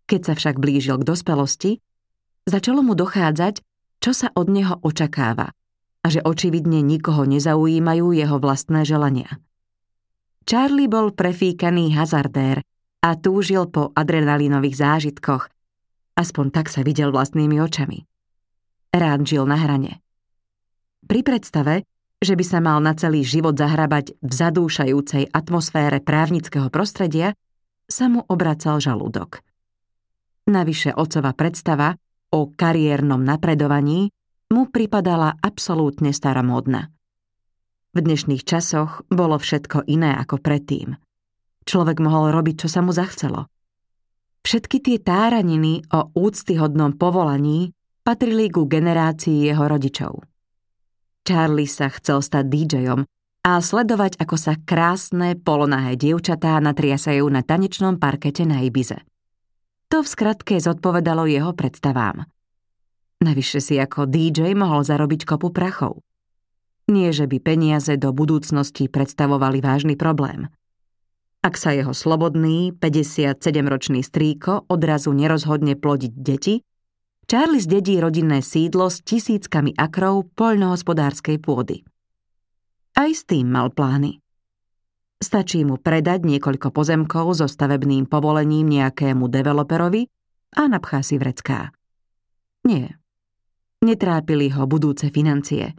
Keď 0.08 0.20
sa 0.24 0.32
však 0.32 0.56
blížil 0.56 1.04
k 1.04 1.08
dospelosti, 1.08 1.84
začalo 2.48 2.80
mu 2.80 2.96
dochádzať, 2.96 3.60
čo 4.00 4.16
sa 4.16 4.32
od 4.32 4.48
neho 4.48 4.80
očakáva 4.80 5.52
a 6.08 6.12
že 6.16 6.24
očividne 6.24 6.80
nikoho 6.80 7.28
nezaujímajú 7.28 8.16
jeho 8.16 8.40
vlastné 8.40 8.88
želania. 8.88 9.36
Charlie 10.48 10.88
bol 10.88 11.12
prefíkaný 11.12 11.92
hazardér 11.92 12.64
a 13.04 13.12
túžil 13.12 13.68
po 13.68 13.92
adrenalinových 13.92 14.80
zážitkoch, 14.80 15.52
aspoň 16.16 16.46
tak 16.48 16.72
sa 16.72 16.80
videl 16.80 17.12
vlastnými 17.12 17.60
očami. 17.60 18.08
Rád 18.88 19.20
žil 19.28 19.44
na 19.44 19.60
hrane. 19.60 20.00
Pri 21.04 21.20
predstave, 21.20 21.84
že 22.24 22.32
by 22.32 22.44
sa 22.48 22.64
mal 22.64 22.80
na 22.80 22.96
celý 22.96 23.20
život 23.20 23.52
zahrabať 23.52 24.16
v 24.16 24.32
zadúšajúcej 24.32 25.28
atmosfére 25.28 26.00
právnického 26.00 26.72
prostredia, 26.72 27.36
sa 27.84 28.08
mu 28.08 28.24
obracal 28.32 28.80
žalúdok. 28.80 29.44
Navyše 30.48 30.96
otcova 30.96 31.36
predstava 31.36 32.00
o 32.32 32.48
kariérnom 32.48 33.20
napredovaní 33.20 34.08
mu 34.48 34.64
pripadala 34.72 35.36
absolútne 35.44 36.16
staromódna. 36.16 36.88
V 37.92 37.98
dnešných 38.00 38.44
časoch 38.44 39.04
bolo 39.12 39.36
všetko 39.36 39.84
iné 39.84 40.16
ako 40.16 40.40
predtým. 40.40 40.96
Človek 41.68 42.00
mohol 42.00 42.32
robiť, 42.32 42.64
čo 42.64 42.68
sa 42.72 42.80
mu 42.80 42.92
zachcelo. 42.96 43.52
Všetky 44.40 44.80
tie 44.80 44.96
táraniny 45.04 45.84
o 45.92 46.08
úctyhodnom 46.16 46.96
povolaní 46.96 47.76
patrili 48.00 48.48
ku 48.48 48.64
generácii 48.64 49.52
jeho 49.52 49.68
rodičov. 49.68 50.24
Charlie 51.28 51.68
sa 51.68 51.92
chcel 51.92 52.24
stať 52.24 52.48
DJom 52.48 53.04
a 53.44 53.50
sledovať, 53.60 54.16
ako 54.16 54.36
sa 54.40 54.56
krásne 54.56 55.36
polonahé 55.36 56.00
dievčatá 56.00 56.56
natriasajú 56.64 57.28
na 57.28 57.44
tanečnom 57.44 58.00
parkete 58.00 58.48
na 58.48 58.64
Ibize. 58.64 59.04
To 59.92 60.00
v 60.00 60.08
skratke 60.08 60.56
zodpovedalo 60.56 61.28
jeho 61.28 61.52
predstavám. 61.52 62.24
Navyše 63.18 63.58
si 63.58 63.75
ako 63.82 64.06
DJ 64.06 64.54
mohol 64.54 64.87
zarobiť 64.87 65.26
kopu 65.26 65.50
prachov. 65.50 66.06
Nie, 66.88 67.10
že 67.10 67.26
by 67.26 67.42
peniaze 67.42 67.98
do 67.98 68.14
budúcnosti 68.14 68.87
predstavovali 68.87 69.58
vážny 69.60 69.98
problém. 69.98 70.48
Ak 71.42 71.54
sa 71.58 71.75
jeho 71.75 71.94
slobodný, 71.94 72.75
57-ročný 72.75 74.02
strýko 74.02 74.66
odrazu 74.70 75.14
nerozhodne 75.14 75.78
plodiť 75.78 76.12
deti, 76.14 76.62
Charles 77.28 77.68
dedí 77.68 78.00
rodinné 78.00 78.40
sídlo 78.40 78.88
s 78.88 79.04
tisíckami 79.04 79.76
akrov 79.76 80.32
poľnohospodárskej 80.32 81.37
pôdy. 81.44 81.84
Aj 82.96 83.10
s 83.12 83.22
tým 83.28 83.52
mal 83.52 83.68
plány. 83.68 84.25
Stačí 85.18 85.60
mu 85.66 85.76
predať 85.76 86.25
niekoľko 86.25 86.72
pozemkov 86.72 87.37
so 87.37 87.46
stavebným 87.50 88.06
povolením 88.08 88.70
nejakému 88.70 89.28
developerovi 89.28 90.08
a 90.56 90.70
napchá 90.70 91.04
si 91.04 91.20
vrecká. 91.20 91.75
Nie. 92.64 92.96
Netrápili 93.78 94.50
ho 94.50 94.66
budúce 94.66 95.06
financie. 95.14 95.78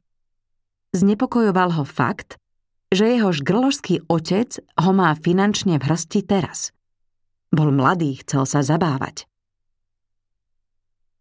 Znepokojoval 0.96 1.76
ho 1.76 1.84
fakt, 1.84 2.40
že 2.90 3.06
jeho 3.06 3.30
žgrložský 3.30 4.08
otec 4.08 4.64
ho 4.80 4.92
má 4.96 5.14
finančne 5.14 5.78
v 5.78 5.84
hrsti 5.84 6.20
teraz. 6.26 6.72
Bol 7.52 7.76
mladý, 7.76 8.18
chcel 8.24 8.48
sa 8.48 8.64
zabávať. 8.64 9.30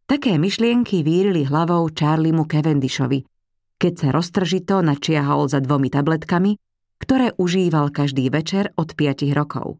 Také 0.09 0.41
myšlienky 0.41 1.05
vírili 1.05 1.45
hlavou 1.45 1.85
Charliemu 1.93 2.49
Cavendishovi, 2.49 3.29
keď 3.77 3.93
sa 3.93 4.09
roztržito 4.09 4.81
načiahol 4.81 5.51
za 5.53 5.61
dvomi 5.61 5.93
tabletkami, 5.93 6.57
ktoré 7.03 7.37
užíval 7.37 7.93
každý 7.93 8.33
večer 8.33 8.73
od 8.81 8.97
5 8.97 9.29
rokov. 9.37 9.77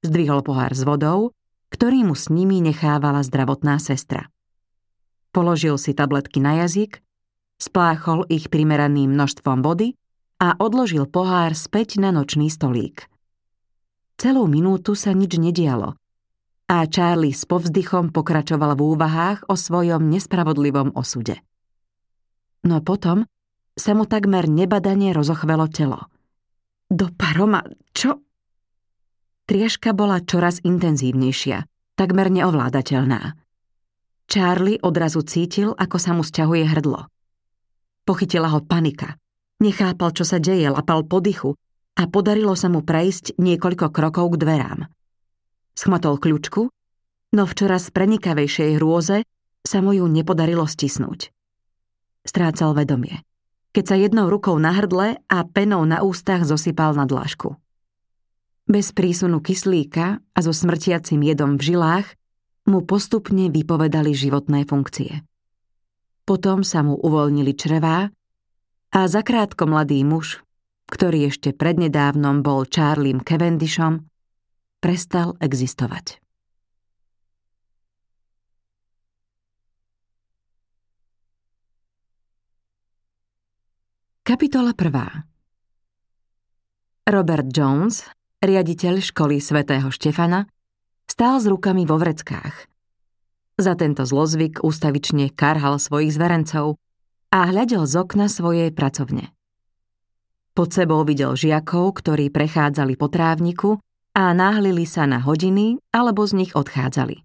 Zdvihol 0.00 0.40
pohár 0.46 0.72
s 0.72 0.86
vodou, 0.86 1.36
ktorý 1.68 2.08
mu 2.08 2.16
s 2.16 2.32
nimi 2.32 2.64
nechávala 2.64 3.20
zdravotná 3.20 3.76
sestra. 3.82 4.32
Položil 5.38 5.78
si 5.78 5.94
tabletky 5.94 6.42
na 6.42 6.66
jazyk, 6.66 6.98
spláchol 7.62 8.26
ich 8.26 8.50
primeraným 8.50 9.14
množstvom 9.14 9.62
vody 9.62 9.94
a 10.42 10.58
odložil 10.58 11.06
pohár 11.06 11.54
späť 11.54 12.02
na 12.02 12.10
nočný 12.10 12.50
stolík. 12.50 13.06
Celú 14.18 14.50
minútu 14.50 14.98
sa 14.98 15.14
nič 15.14 15.38
nedialo– 15.38 15.94
a 16.68 16.84
Charlie 16.84 17.32
s 17.32 17.48
povzdychom 17.48 18.12
pokračoval 18.12 18.76
v 18.76 18.92
úvahách 18.92 19.48
o 19.48 19.56
svojom 19.56 20.04
nespravodlivom 20.12 20.92
osude. 20.92 21.40
No 22.60 22.84
potom 22.84 23.24
sa 23.72 23.96
mu 23.96 24.04
takmer 24.04 24.44
nebadane 24.44 25.16
rozochvelo 25.16 25.64
telo. 25.72 26.12
Do 26.92 27.08
paroma, 27.08 27.64
čo? 27.96 28.20
Trieška 29.48 29.96
bola 29.96 30.20
čoraz 30.20 30.60
intenzívnejšia, 30.60 31.64
takmer 31.96 32.28
neovládateľná. 32.28 33.47
Charlie 34.28 34.76
odrazu 34.84 35.24
cítil, 35.24 35.72
ako 35.72 35.96
sa 35.96 36.12
mu 36.12 36.20
sťahuje 36.20 36.68
hrdlo. 36.68 37.08
Pochytila 38.04 38.52
ho 38.52 38.60
panika. 38.60 39.16
Nechápal, 39.64 40.12
čo 40.12 40.28
sa 40.28 40.36
deje, 40.36 40.68
lapal 40.68 41.00
po 41.08 41.24
dychu 41.24 41.56
a 41.96 42.04
podarilo 42.04 42.52
sa 42.52 42.68
mu 42.68 42.84
prejsť 42.84 43.40
niekoľko 43.40 43.88
krokov 43.88 44.36
k 44.36 44.40
dverám. 44.44 44.80
Schmatol 45.72 46.20
kľúčku, 46.20 46.68
no 47.32 47.42
v 47.48 47.52
čoraz 47.56 47.88
prenikavejšej 47.88 48.76
hrôze 48.76 49.24
sa 49.64 49.78
mu 49.80 49.96
ju 49.96 50.04
nepodarilo 50.04 50.68
stisnúť. 50.68 51.32
Strácal 52.28 52.76
vedomie, 52.76 53.24
keď 53.72 53.84
sa 53.88 53.96
jednou 53.96 54.28
rukou 54.28 54.60
na 54.60 54.76
hrdle 54.76 55.16
a 55.24 55.36
penou 55.48 55.88
na 55.88 56.04
ústach 56.04 56.44
zosypal 56.44 56.92
na 56.92 57.08
dlášku. 57.08 57.56
Bez 58.68 58.92
prísunu 58.92 59.40
kyslíka 59.40 60.20
a 60.20 60.38
so 60.44 60.52
smrtiacim 60.52 61.24
jedom 61.24 61.56
v 61.56 61.72
žilách 61.72 62.17
mu 62.68 62.84
postupne 62.84 63.48
vypovedali 63.48 64.12
životné 64.12 64.68
funkcie. 64.68 65.24
Potom 66.28 66.60
sa 66.60 66.84
mu 66.84 67.00
uvoľnili 67.00 67.56
črevá 67.56 68.12
a 68.92 69.00
zakrátko 69.08 69.64
mladý 69.64 70.04
muž, 70.04 70.44
ktorý 70.92 71.32
ešte 71.32 71.56
prednedávnom 71.56 72.44
bol 72.44 72.68
Charliem 72.68 73.24
Cavendishom, 73.24 74.04
prestal 74.84 75.40
existovať. 75.40 76.20
Kapitola 84.28 84.76
1. 84.76 87.08
Robert 87.08 87.48
Jones, 87.48 88.04
riaditeľ 88.44 89.00
školy 89.00 89.40
svätého 89.40 89.88
Štefana, 89.88 90.44
stál 91.08 91.40
s 91.40 91.48
rukami 91.48 91.88
vo 91.88 91.96
vreckách. 91.96 92.68
Za 93.58 93.74
tento 93.74 94.06
zlozvyk 94.06 94.62
ústavične 94.62 95.34
karhal 95.34 95.82
svojich 95.82 96.14
zverencov 96.14 96.78
a 97.34 97.50
hľadel 97.50 97.88
z 97.88 97.94
okna 97.98 98.30
svojej 98.30 98.70
pracovne. 98.70 99.34
Pod 100.54 100.70
sebou 100.70 101.02
videl 101.02 101.34
žiakov, 101.34 101.98
ktorí 101.98 102.30
prechádzali 102.30 102.94
po 102.94 103.10
trávniku 103.10 103.82
a 104.14 104.30
náhlili 104.34 104.86
sa 104.86 105.06
na 105.06 105.18
hodiny 105.22 105.78
alebo 105.90 106.22
z 106.26 106.32
nich 106.38 106.52
odchádzali. 106.54 107.22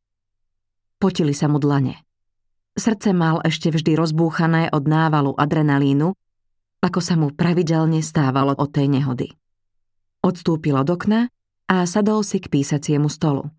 Potili 0.98 1.34
sa 1.34 1.50
mu 1.50 1.58
dlane. 1.58 2.02
Srdce 2.74 3.14
mal 3.14 3.42
ešte 3.46 3.70
vždy 3.70 3.94
rozbúchané 3.94 4.74
od 4.74 4.90
návalu 4.90 5.38
adrenalínu, 5.38 6.18
ako 6.82 7.00
sa 7.02 7.14
mu 7.14 7.30
pravidelne 7.30 8.02
stávalo 8.02 8.58
od 8.58 8.70
tej 8.74 8.90
nehody. 8.90 9.30
Odstúpil 10.26 10.74
od 10.74 10.90
okna 10.90 11.30
a 11.70 11.86
sadol 11.86 12.26
si 12.26 12.42
k 12.42 12.50
písaciemu 12.50 13.10
stolu. 13.10 13.50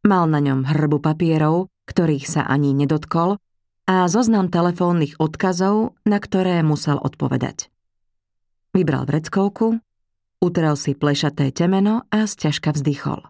Mal 0.00 0.24
na 0.28 0.40
ňom 0.40 0.64
hrbu 0.64 0.98
papierov, 1.04 1.68
ktorých 1.84 2.24
sa 2.24 2.42
ani 2.48 2.72
nedotkol, 2.72 3.36
a 3.90 4.06
zoznam 4.06 4.48
telefónnych 4.48 5.18
odkazov, 5.18 5.98
na 6.06 6.22
ktoré 6.22 6.62
musel 6.62 6.96
odpovedať. 7.02 7.68
Vybral 8.70 9.02
vreckovku 9.04 9.82
Utrel 10.40 10.72
si 10.80 10.96
plešaté 10.96 11.52
temeno 11.52 12.08
a 12.08 12.24
sťažka 12.24 12.72
vzdychol. 12.72 13.28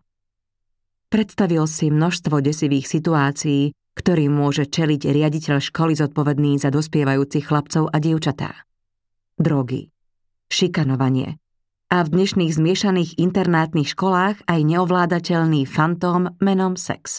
Predstavil 1.10 1.66
si 1.66 1.90
množstvo 1.90 2.38
desivých 2.38 2.86
situácií, 2.86 3.74
ktorým 3.98 4.30
môže 4.30 4.70
čeliť 4.70 5.10
riaditeľ 5.10 5.58
školy 5.58 5.98
zodpovedný 5.98 6.62
za 6.62 6.70
dospievajúcich 6.70 7.50
chlapcov 7.50 7.90
a 7.90 7.98
dievčatá. 7.98 8.54
Drogy, 9.34 9.90
šikanovanie 10.54 11.42
a 11.90 12.06
v 12.06 12.09
dnešných 12.14 12.54
zmiešaných 12.54 13.11
internátnych 13.18 13.99
školách 13.99 14.47
aj 14.47 14.61
neovládateľný 14.62 15.66
fantóm 15.66 16.30
menom 16.38 16.78
sex. 16.78 17.18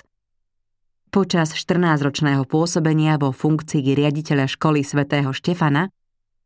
Počas 1.12 1.52
14-ročného 1.60 2.48
pôsobenia 2.48 3.20
vo 3.20 3.36
funkcii 3.36 3.84
riaditeľa 3.84 4.48
školy 4.48 4.80
svätého 4.88 5.36
Štefana 5.36 5.92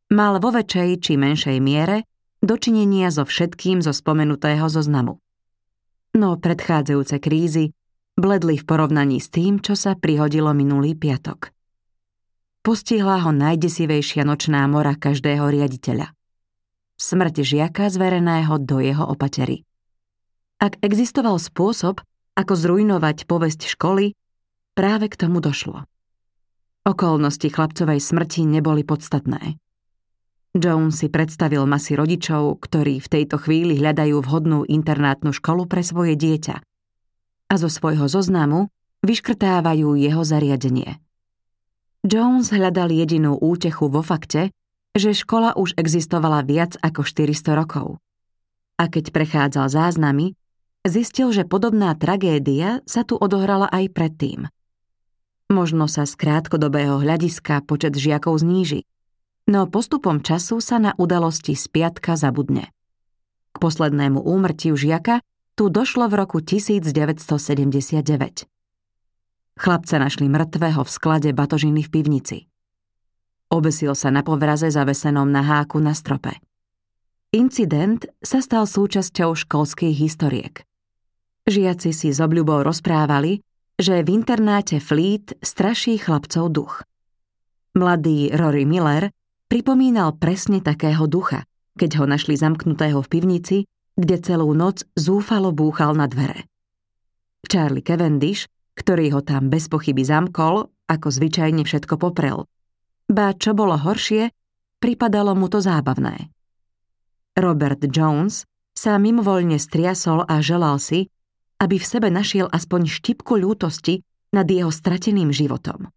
mal 0.09 0.41
vo 0.41 0.49
väčšej 0.49 0.89
či 1.05 1.13
menšej 1.21 1.57
miere 1.61 2.09
dočinenia 2.41 3.13
so 3.13 3.29
všetkým 3.29 3.85
zo 3.85 3.93
spomenutého 3.93 4.65
zoznamu. 4.65 5.21
No 6.17 6.41
predchádzajúce 6.41 7.21
krízy 7.21 7.77
bledli 8.17 8.57
v 8.57 8.65
porovnaní 8.65 9.21
s 9.21 9.29
tým, 9.29 9.61
čo 9.61 9.77
sa 9.77 9.93
prihodilo 9.93 10.49
minulý 10.57 10.97
piatok. 10.97 11.53
Postihla 12.65 13.21
ho 13.21 13.29
najdesivejšia 13.29 14.25
nočná 14.25 14.65
mora 14.65 14.97
každého 14.97 15.45
riaditeľa. 15.45 16.09
Smrť 16.95 17.43
žiaka 17.43 17.91
zvereného 17.91 18.59
do 18.59 18.79
jeho 18.79 19.03
opatery. 19.03 19.67
Ak 20.59 20.79
existoval 20.79 21.35
spôsob, 21.39 21.99
ako 22.35 22.53
zrujnovať 22.55 23.27
povesť 23.27 23.71
školy, 23.75 24.15
práve 24.75 25.11
k 25.11 25.15
tomu 25.15 25.39
došlo. 25.43 25.87
Okolnosti 26.85 27.47
chlapcovej 27.49 27.99
smrti 27.99 28.45
neboli 28.45 28.85
podstatné. 28.85 29.57
Jones 30.55 31.03
si 31.03 31.11
predstavil 31.11 31.67
masy 31.67 31.99
rodičov, 31.99 32.63
ktorí 32.63 33.03
v 33.03 33.11
tejto 33.11 33.35
chvíli 33.43 33.75
hľadajú 33.75 34.23
vhodnú 34.23 34.63
internátnu 34.63 35.35
školu 35.35 35.67
pre 35.67 35.83
svoje 35.83 36.15
dieťa. 36.15 36.55
A 37.51 37.53
zo 37.59 37.67
svojho 37.67 38.07
zoznamu 38.07 38.71
vyškrtávajú 39.03 39.99
jeho 39.99 40.23
zariadenie. 40.23 41.03
Jones 42.07 42.55
hľadal 42.55 42.93
jedinú 42.95 43.35
útechu 43.35 43.91
vo 43.91 43.99
fakte, 43.99 44.55
že 44.95 45.11
škola 45.11 45.51
už 45.59 45.75
existovala 45.75 46.47
viac 46.47 46.79
ako 46.79 47.03
400 47.03 47.59
rokov. 47.59 47.99
A 48.79 48.87
keď 48.87 49.11
prechádzal 49.11 49.67
záznamy, 49.67 50.39
zistil, 50.87 51.35
že 51.35 51.43
podobná 51.43 51.91
tragédia 51.99 52.79
sa 52.87 53.03
tu 53.03 53.19
odohrala 53.19 53.67
aj 53.69 53.91
predtým. 53.91 54.47
Možno 55.51 55.85
sa 55.85 56.09
z 56.09 56.17
krátkodobého 56.17 57.03
hľadiska 57.03 57.61
počet 57.67 57.99
žiakov 57.99 58.41
zníži, 58.41 58.87
no 59.45 59.69
postupom 59.69 60.23
času 60.23 60.63
sa 60.63 60.81
na 60.81 60.97
udalosti 60.97 61.53
z 61.53 61.69
piatka 61.69 62.17
zabudne. 62.17 62.73
K 63.53 63.55
poslednému 63.61 64.25
úmrtiu 64.25 64.73
žiaka 64.73 65.21
tu 65.55 65.69
došlo 65.69 66.09
v 66.11 66.19
roku 66.19 66.43
1979. 66.43 68.03
Chlapca 69.55 69.95
našli 69.95 70.27
mŕtvého 70.27 70.83
v 70.83 70.89
sklade 70.91 71.31
batožiny 71.31 71.79
v 71.85 71.89
pivnici. 71.93 72.37
Obesil 73.53 73.93
sa 73.93 74.09
na 74.09 74.25
povraze 74.25 74.67
zavesenom 74.67 75.29
na 75.29 75.45
háku 75.45 75.77
na 75.77 75.93
strope. 75.93 76.41
Incident 77.35 78.07
sa 78.23 78.39
stal 78.39 78.63
súčasťou 78.63 79.35
školských 79.35 79.95
historiek. 79.95 80.63
Žiaci 81.45 81.91
si 81.93 82.09
s 82.09 82.19
obľubou 82.23 82.65
rozprávali, 82.65 83.43
že 83.75 84.01
v 84.01 84.07
internáte 84.17 84.79
Fleet 84.79 85.35
straší 85.43 85.99
chlapcov 85.99 86.47
duch. 86.49 86.73
Mladý 87.75 88.31
Rory 88.31 88.63
Miller 88.63 89.11
pripomínal 89.51 90.15
presne 90.15 90.63
takého 90.63 91.05
ducha, 91.11 91.43
keď 91.75 92.01
ho 92.01 92.05
našli 92.07 92.39
zamknutého 92.39 93.03
v 93.03 93.11
pivnici, 93.11 93.57
kde 93.99 94.15
celú 94.23 94.55
noc 94.55 94.87
zúfalo 94.95 95.51
búchal 95.51 95.91
na 95.93 96.07
dvere. 96.07 96.47
Charlie 97.45 97.83
Cavendish, 97.83 98.47
ktorý 98.79 99.11
ho 99.15 99.21
tam 99.21 99.51
bez 99.51 99.67
pochyby 99.67 100.07
zamkol, 100.07 100.71
ako 100.87 101.07
zvyčajne 101.11 101.67
všetko 101.67 101.99
poprel. 101.99 102.47
Ba 103.05 103.37
čo 103.37 103.53
bolo 103.53 103.77
horšie, 103.77 104.33
pripadalo 104.81 105.37
mu 105.37 105.45
to 105.45 105.61
zábavné. 105.61 106.33
Robert 107.37 107.83
Jones 107.91 108.49
sa 108.73 108.97
mimovoľne 108.97 109.61
striasol 109.61 110.25
a 110.25 110.41
želal 110.41 110.81
si, 110.81 111.07
aby 111.61 111.79
v 111.79 111.85
sebe 111.85 112.09
našiel 112.11 112.51
aspoň 112.51 112.89
štipku 112.89 113.39
ľútosti 113.39 114.03
nad 114.35 114.43
jeho 114.49 114.73
strateným 114.73 115.31
životom. 115.31 115.91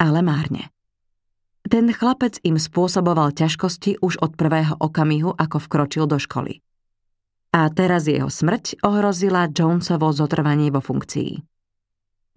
Ale 0.00 0.24
márne. 0.24 0.72
Ten 1.62 1.92
chlapec 1.92 2.40
im 2.42 2.56
spôsoboval 2.56 3.36
ťažkosti 3.36 4.02
už 4.02 4.18
od 4.18 4.34
prvého 4.34 4.74
okamihu, 4.80 5.36
ako 5.36 5.56
vkročil 5.62 6.08
do 6.08 6.18
školy. 6.18 6.58
A 7.52 7.68
teraz 7.68 8.08
jeho 8.08 8.32
smrť 8.32 8.80
ohrozila 8.80 9.52
Jonesovo 9.52 10.08
zotrvanie 10.10 10.72
vo 10.72 10.80
funkcii. 10.80 11.44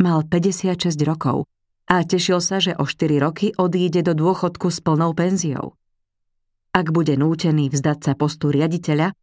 Mal 0.04 0.28
56 0.28 0.92
rokov 1.08 1.48
a 1.86 2.02
tešil 2.02 2.42
sa, 2.42 2.58
že 2.58 2.74
o 2.78 2.86
4 2.86 3.22
roky 3.22 3.54
odíde 3.54 4.02
do 4.02 4.18
dôchodku 4.18 4.74
s 4.74 4.82
plnou 4.82 5.14
penziou. 5.14 5.78
Ak 6.76 6.92
bude 6.92 7.16
nútený 7.16 7.72
vzdať 7.72 8.00
sa 8.04 8.14
postu 8.18 8.52
riaditeľa, 8.52 9.16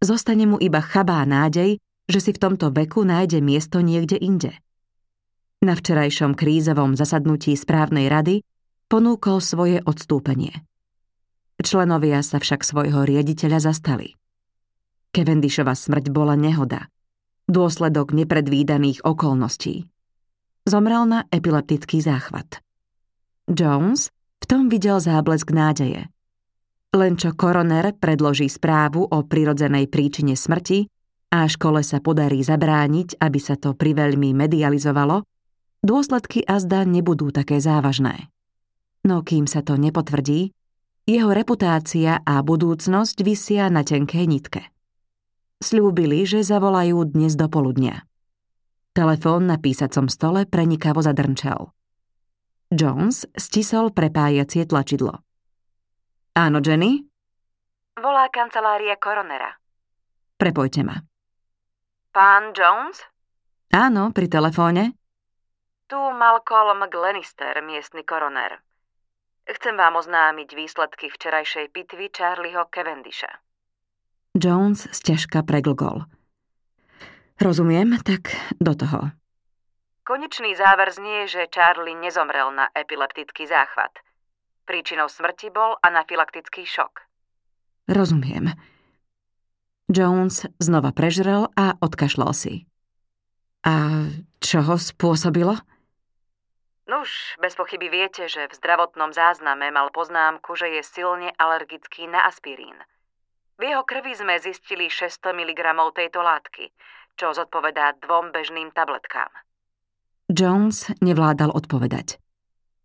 zostane 0.00 0.48
mu 0.48 0.56
iba 0.56 0.80
chabá 0.80 1.20
nádej, 1.26 1.76
že 2.08 2.18
si 2.20 2.30
v 2.32 2.40
tomto 2.40 2.72
veku 2.72 3.04
nájde 3.04 3.42
miesto 3.44 3.82
niekde 3.82 4.16
inde. 4.16 4.56
Na 5.64 5.74
včerajšom 5.74 6.36
krízovom 6.36 6.96
zasadnutí 6.96 7.56
správnej 7.56 8.08
rady 8.08 8.44
ponúkol 8.88 9.40
svoje 9.40 9.80
odstúpenie. 9.84 10.64
Členovia 11.60 12.20
sa 12.20 12.36
však 12.36 12.60
svojho 12.60 13.08
riaditeľa 13.08 13.72
zastali. 13.72 14.12
Cavendishova 15.14 15.72
smrť 15.72 16.12
bola 16.12 16.36
nehoda, 16.36 16.92
dôsledok 17.48 18.12
nepredvídaných 18.12 19.00
okolností. 19.06 19.88
Zomrel 20.64 21.04
na 21.04 21.28
epileptický 21.28 22.00
záchvat. 22.00 22.60
Jones 23.48 24.08
v 24.40 24.44
tom 24.48 24.72
videl 24.72 25.00
záblesk 25.00 25.52
nádeje. 25.52 26.08
Len 26.96 27.20
čo 27.20 27.36
koroner 27.36 27.92
predloží 27.92 28.48
správu 28.48 29.04
o 29.04 29.18
prirodzenej 29.24 29.92
príčine 29.92 30.36
smrti 30.36 30.88
a 31.32 31.44
škole 31.44 31.84
sa 31.84 32.00
podarí 32.00 32.40
zabrániť, 32.40 33.20
aby 33.20 33.38
sa 33.42 33.60
to 33.60 33.76
priveľmi 33.76 34.32
medializovalo, 34.32 35.26
dôsledky 35.84 36.40
azda 36.46 36.86
nebudú 36.88 37.28
také 37.34 37.60
závažné 37.60 38.32
no 39.04 39.20
kým 39.20 39.44
sa 39.44 39.60
to 39.60 39.76
nepotvrdí, 39.76 40.50
jeho 41.04 41.30
reputácia 41.36 42.24
a 42.24 42.40
budúcnosť 42.40 43.20
vysia 43.20 43.68
na 43.68 43.84
tenkej 43.84 44.24
nitke. 44.24 44.62
Sľúbili, 45.60 46.24
že 46.24 46.40
zavolajú 46.40 47.04
dnes 47.04 47.36
do 47.36 47.46
poludnia. 47.52 48.08
Telefón 48.94 49.50
na 49.50 49.58
písacom 49.58 50.06
stole 50.06 50.46
prenikavo 50.46 51.02
zadrnčal. 51.02 51.74
Jones 52.70 53.26
stisol 53.34 53.90
prepájacie 53.90 54.70
tlačidlo. 54.70 55.18
Áno, 56.38 56.62
Jenny? 56.62 57.02
Volá 57.98 58.30
kancelária 58.30 58.94
koronera. 58.94 59.50
Prepojte 60.38 60.86
ma. 60.86 61.02
Pán 62.14 62.54
Jones? 62.54 63.02
Áno, 63.74 64.14
pri 64.14 64.30
telefóne. 64.30 64.94
Tu 65.90 65.98
Malcolm 65.98 66.86
Glenister, 66.86 67.58
miestny 67.66 68.06
koroner. 68.06 68.62
Chcem 69.50 69.74
vám 69.74 69.98
oznámiť 69.98 70.54
výsledky 70.54 71.10
včerajšej 71.10 71.74
pitvy 71.74 72.14
Charlieho 72.14 72.70
Cavendisha. 72.70 73.42
Jones 74.38 74.86
sťažka 74.86 75.42
preglgol. 75.42 76.06
Rozumiem, 77.40 77.98
tak 78.02 78.30
do 78.62 78.74
toho. 78.78 79.10
Konečný 80.04 80.52
záver 80.54 80.92
znie, 80.92 81.26
že 81.26 81.48
Charlie 81.48 81.96
nezomrel 81.96 82.52
na 82.52 82.68
epileptický 82.76 83.48
záchvat. 83.48 83.90
Príčinou 84.68 85.08
smrti 85.08 85.48
bol 85.48 85.80
anafylaktický 85.80 86.68
šok. 86.68 87.04
Rozumiem. 87.88 88.52
Jones 89.88 90.48
znova 90.60 90.92
prežrel 90.96 91.48
a 91.56 91.76
odkašľal 91.80 92.32
si. 92.32 92.64
A 93.64 94.08
čo 94.40 94.60
ho 94.64 94.76
spôsobilo? 94.76 95.56
Nuž, 96.84 97.36
bez 97.40 97.56
pochyby 97.56 97.88
viete, 97.88 98.28
že 98.28 98.44
v 98.44 98.56
zdravotnom 98.60 99.12
zázname 99.16 99.72
mal 99.72 99.88
poznámku, 99.88 100.52
že 100.52 100.68
je 100.68 100.82
silne 100.84 101.32
alergický 101.40 102.04
na 102.04 102.28
aspirín. 102.28 102.76
V 103.56 103.72
jeho 103.72 103.80
krvi 103.88 104.12
sme 104.12 104.36
zistili 104.36 104.92
600 104.92 105.32
mg 105.32 105.60
tejto 105.96 106.20
látky, 106.20 106.68
čo 107.14 107.34
zodpovedá 107.34 107.98
dvom 108.02 108.34
bežným 108.34 108.70
tabletkám. 108.74 109.30
Jones 110.30 110.88
nevládal 111.04 111.52
odpovedať. 111.52 112.18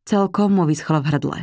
Celkom 0.03 0.57
mu 0.57 0.63
vyschlo 0.65 0.99
v 0.99 1.07
hrdle. 1.13 1.39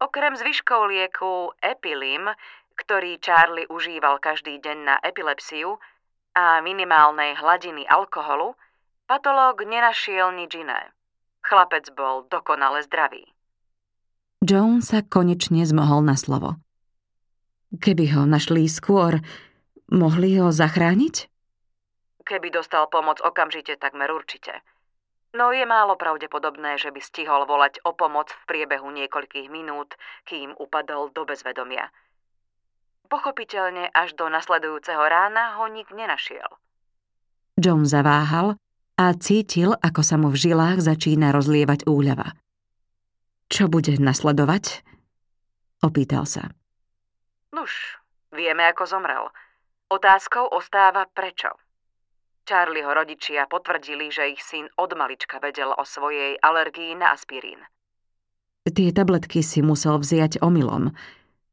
Okrem 0.00 0.32
zvyškov 0.32 0.88
lieku 0.88 1.52
Epilim, 1.60 2.32
ktorý 2.74 3.20
Charlie 3.20 3.68
užíval 3.68 4.16
každý 4.18 4.56
deň 4.58 4.78
na 4.80 4.96
epilepsiu, 5.04 5.76
a 6.34 6.62
minimálnej 6.62 7.34
hladiny 7.36 7.84
alkoholu, 7.90 8.54
patológ 9.10 9.66
nenašiel 9.66 10.30
nič 10.34 10.54
iné. 10.56 10.94
Chlapec 11.42 11.90
bol 11.92 12.26
dokonale 12.30 12.84
zdravý. 12.86 13.26
Joan 14.40 14.80
sa 14.80 15.04
konečne 15.04 15.66
zmohol 15.66 16.00
na 16.06 16.16
slovo. 16.16 16.56
Keby 17.76 18.14
ho 18.16 18.22
našli 18.26 18.66
skôr, 18.66 19.20
mohli 19.90 20.38
ho 20.40 20.50
zachrániť? 20.50 21.29
Keby 22.24 22.52
dostal 22.52 22.86
pomoc 22.92 23.20
okamžite, 23.24 23.76
takmer 23.80 24.12
určite. 24.12 24.60
No 25.30 25.54
je 25.54 25.62
málo 25.62 25.94
pravdepodobné, 25.94 26.74
že 26.74 26.90
by 26.90 26.98
stihol 26.98 27.46
volať 27.46 27.78
o 27.86 27.94
pomoc 27.94 28.34
v 28.34 28.42
priebehu 28.50 28.90
niekoľkých 28.90 29.46
minút, 29.46 29.94
kým 30.26 30.58
upadol 30.58 31.14
do 31.14 31.22
bezvedomia. 31.22 31.94
Pochopiteľne 33.06 33.90
až 33.94 34.18
do 34.18 34.26
nasledujúceho 34.26 35.02
rána 35.02 35.58
ho 35.58 35.70
nik 35.70 35.90
nenašiel. 35.94 36.46
John 37.58 37.86
zaváhal 37.86 38.58
a 38.98 39.04
cítil, 39.14 39.74
ako 39.78 40.02
sa 40.02 40.18
mu 40.18 40.34
v 40.34 40.50
žilách 40.50 40.82
začína 40.82 41.30
rozlievať 41.30 41.86
úľava. 41.86 42.34
Čo 43.50 43.66
bude 43.66 43.98
nasledovať? 43.98 44.82
Opýtal 45.82 46.26
sa. 46.26 46.50
Nuž, 47.50 47.98
vieme, 48.30 48.66
ako 48.70 48.86
zomrel. 48.86 49.26
Otázkou 49.90 50.46
ostáva 50.54 51.06
prečo. 51.10 51.50
Charlieho 52.50 52.90
rodičia 52.90 53.46
potvrdili, 53.46 54.10
že 54.10 54.34
ich 54.34 54.42
syn 54.42 54.66
od 54.74 54.90
malička 54.98 55.38
vedel 55.38 55.70
o 55.70 55.86
svojej 55.86 56.34
alergii 56.42 56.98
na 56.98 57.14
aspirín. 57.14 57.62
Tie 58.66 58.90
tabletky 58.90 59.38
si 59.38 59.62
musel 59.62 60.02
vziať 60.02 60.42
omylom. 60.42 60.90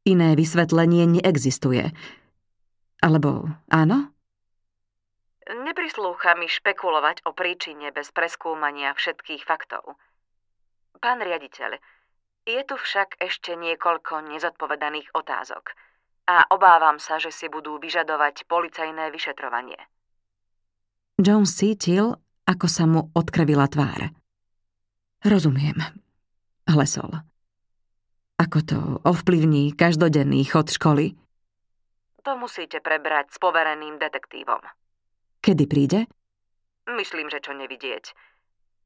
Iné 0.02 0.34
vysvetlenie 0.34 1.06
neexistuje. 1.06 1.94
Alebo 2.98 3.46
áno? 3.70 4.10
Neprislúcha 5.46 6.34
mi 6.34 6.50
špekulovať 6.50 7.22
o 7.24 7.32
príčine 7.32 7.94
bez 7.94 8.10
preskúmania 8.10 8.90
všetkých 8.92 9.46
faktov. 9.46 9.94
Pán 10.98 11.22
riaditeľ, 11.22 11.78
je 12.42 12.60
tu 12.66 12.74
však 12.74 13.22
ešte 13.22 13.54
niekoľko 13.54 14.34
nezodpovedaných 14.34 15.14
otázok 15.14 15.78
a 16.26 16.44
obávam 16.52 16.98
sa, 17.00 17.22
že 17.22 17.32
si 17.32 17.46
budú 17.46 17.78
vyžadovať 17.80 18.44
policajné 18.50 19.14
vyšetrovanie. 19.14 19.78
Jones 21.18 21.50
cítil, 21.50 22.14
ako 22.46 22.66
sa 22.70 22.86
mu 22.86 23.10
odkrvila 23.10 23.66
tvár. 23.66 24.14
Rozumiem. 25.26 25.82
Hlesol. 26.70 27.10
Ako 28.38 28.58
to 28.62 28.78
ovplyvní 29.02 29.74
každodenný 29.74 30.46
chod 30.46 30.70
školy? 30.70 31.18
To 32.22 32.38
musíte 32.38 32.78
prebrať 32.78 33.34
s 33.34 33.38
povereným 33.42 33.98
detektívom. 33.98 34.62
Kedy 35.42 35.64
príde? 35.66 36.06
Myslím, 36.86 37.26
že 37.26 37.42
čo 37.42 37.50
nevidieť. 37.50 38.14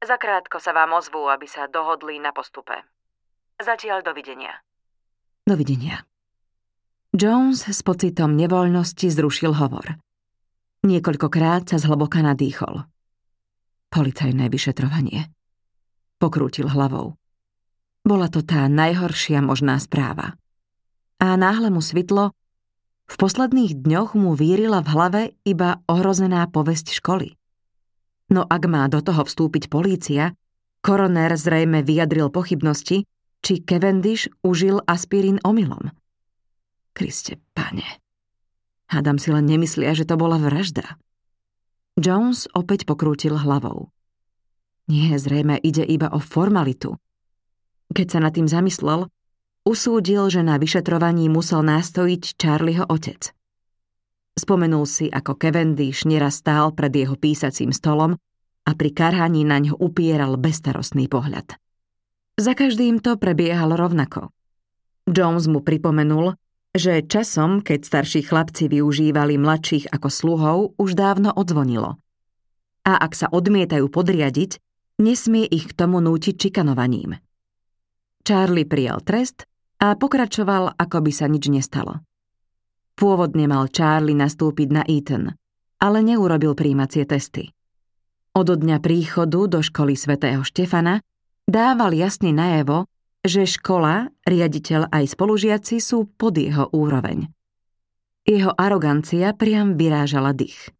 Zakrátko 0.01 0.57
sa 0.57 0.73
vám 0.73 0.97
ozvú, 0.97 1.29
aby 1.29 1.45
sa 1.45 1.69
dohodli 1.69 2.17
na 2.17 2.33
postupe. 2.33 2.75
Zatiaľ 3.61 4.01
dovidenia. 4.01 4.57
Dovidenia. 5.45 6.01
Jones 7.13 7.69
s 7.69 7.85
pocitom 7.85 8.33
nevoľnosti 8.33 9.05
zrušil 9.05 9.53
hovor. 9.53 10.01
Niekoľkokrát 10.83 11.71
sa 11.71 11.79
zhlboka 11.79 12.19
nadýchol. 12.19 12.83
Policajné 13.87 14.51
vyšetrovanie. 14.51 15.31
Pokrútil 16.19 16.67
hlavou. 16.67 17.15
Bola 18.03 18.27
to 18.27 18.43
tá 18.43 18.67
najhoršia 18.67 19.39
možná 19.39 19.79
správa. 19.79 20.35
A 21.23 21.39
náhle 21.39 21.71
mu 21.71 21.79
svitlo, 21.79 22.35
v 23.07 23.15
posledných 23.15 23.79
dňoch 23.79 24.19
mu 24.19 24.35
vírila 24.35 24.83
v 24.83 24.91
hlave 24.91 25.21
iba 25.47 25.79
ohrozená 25.87 26.43
povesť 26.51 26.99
školy. 26.99 27.39
No 28.27 28.43
ak 28.43 28.67
má 28.67 28.83
do 28.91 28.99
toho 28.99 29.23
vstúpiť 29.23 29.71
polícia, 29.71 30.35
koroner 30.83 31.31
zrejme 31.39 31.79
vyjadril 31.79 32.27
pochybnosti, 32.27 33.07
či 33.39 33.53
Cavendish 33.63 34.27
užil 34.43 34.83
aspirín 34.83 35.39
omylom. 35.47 35.95
Kriste, 36.91 37.39
pane. 37.55 38.02
Hádam 38.93 39.17
si 39.17 39.33
len 39.33 39.49
nemyslia, 39.49 39.97
že 39.97 40.05
to 40.05 40.21
bola 40.21 40.37
vražda. 40.37 41.01
Jones 41.97 42.45
opäť 42.53 42.85
pokrútil 42.85 43.33
hlavou. 43.33 43.89
Nie, 44.85 45.17
zrejme 45.17 45.57
ide 45.57 45.81
iba 45.81 46.13
o 46.13 46.21
formalitu. 46.21 47.01
Keď 47.89 48.07
sa 48.13 48.19
nad 48.21 48.37
tým 48.37 48.45
zamyslel, 48.45 49.09
usúdil, 49.65 50.29
že 50.29 50.45
na 50.45 50.61
vyšetrovaní 50.61 51.25
musel 51.25 51.65
nástojiť 51.65 52.37
Charlieho 52.37 52.85
otec. 52.85 53.33
Spomenul 54.37 54.85
si, 54.85 55.09
ako 55.09 55.41
Cavendish 55.41 56.05
neraz 56.05 56.45
stál 56.45 56.69
pred 56.77 56.93
jeho 56.93 57.17
písacím 57.17 57.73
stolom 57.73 58.13
a 58.65 58.71
pri 58.77 58.93
karhaní 58.93 59.41
na 59.41 59.57
ňo 59.57 59.73
upieral 59.77 60.37
bestarostný 60.37 61.09
pohľad. 61.09 61.57
Za 62.37 62.53
každým 62.53 63.01
to 63.01 63.17
prebiehalo 63.17 63.73
rovnako. 63.73 64.29
Jones 65.09 65.49
mu 65.49 65.65
pripomenul, 65.65 66.37
že 66.73 67.05
časom, 67.05 67.61
keď 67.61 67.85
starší 67.85 68.25
chlapci 68.25 68.65
využívali 68.65 69.37
mladších 69.37 69.93
ako 69.93 70.09
sluhov, 70.09 70.57
už 70.81 70.97
dávno 70.97 71.29
odzvonilo. 71.29 72.01
A 72.83 72.93
ak 72.97 73.13
sa 73.13 73.29
odmietajú 73.29 73.87
podriadiť, 73.93 74.57
nesmie 74.97 75.45
ich 75.45 75.69
k 75.69 75.77
tomu 75.77 76.01
nútiť 76.01 76.35
čikanovaním. 76.35 77.21
Charlie 78.25 78.65
prijal 78.65 79.05
trest 79.05 79.45
a 79.77 79.93
pokračoval, 79.93 80.73
ako 80.73 80.97
by 81.05 81.11
sa 81.13 81.29
nič 81.29 81.45
nestalo. 81.53 82.01
Pôvodne 82.97 83.45
mal 83.45 83.69
Charlie 83.69 84.17
nastúpiť 84.17 84.69
na 84.73 84.83
Eton, 84.85 85.33
ale 85.77 85.97
neurobil 86.01 86.57
príjmacie 86.57 87.05
testy. 87.05 87.53
Od 88.33 88.49
dňa 88.49 88.81
príchodu 88.81 89.45
do 89.45 89.61
školy 89.61 89.93
svätého 89.93 90.41
Štefana 90.41 91.05
dával 91.45 91.93
jasne 91.93 92.33
najevo, 92.33 92.89
že 93.23 93.47
škola, 93.47 94.11
riaditeľ 94.27 94.91
aj 94.91 95.15
spolužiaci 95.15 95.79
sú 95.79 96.11
pod 96.19 96.35
jeho 96.35 96.67
úroveň. 96.75 97.31
Jeho 98.23 98.51
arogancia 98.55 99.35
priam 99.35 99.75
vyrážala 99.75 100.31
dých. 100.31 100.71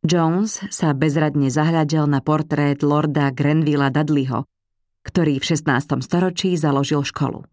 Jones 0.00 0.64
sa 0.72 0.96
bezradne 0.96 1.52
zahľadel 1.52 2.08
na 2.08 2.24
portrét 2.24 2.80
lorda 2.80 3.28
Grenvilla 3.32 3.92
Dudleyho, 3.92 4.48
ktorý 5.04 5.40
v 5.40 5.44
16. 5.44 6.00
storočí 6.00 6.56
založil 6.56 7.04
školu. 7.04 7.44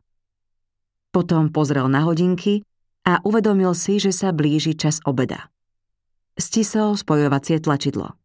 Potom 1.11 1.51
pozrel 1.51 1.87
na 1.91 2.07
hodinky 2.07 2.63
a 3.03 3.19
uvedomil 3.23 3.75
si, 3.75 3.99
že 3.99 4.15
sa 4.15 4.31
blíži 4.31 4.75
čas 4.75 5.03
obeda. 5.03 5.51
Stisol 6.39 6.95
spojovacie 6.95 7.59
tlačidlo. 7.59 8.15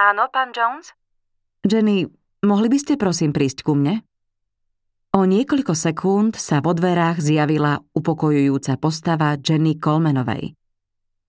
Áno, 0.00 0.24
pán 0.32 0.52
Jones? 0.56 0.92
Jenny, 1.60 2.08
Mohli 2.40 2.72
by 2.72 2.78
ste 2.80 2.94
prosím 2.96 3.36
prísť 3.36 3.68
ku 3.68 3.76
mne? 3.76 4.00
O 5.10 5.26
niekoľko 5.26 5.74
sekúnd 5.74 6.38
sa 6.38 6.62
vo 6.62 6.70
dverách 6.70 7.18
zjavila 7.18 7.82
upokojujúca 7.98 8.78
postava 8.78 9.34
Jenny 9.34 9.74
Colmanovej. 9.74 10.54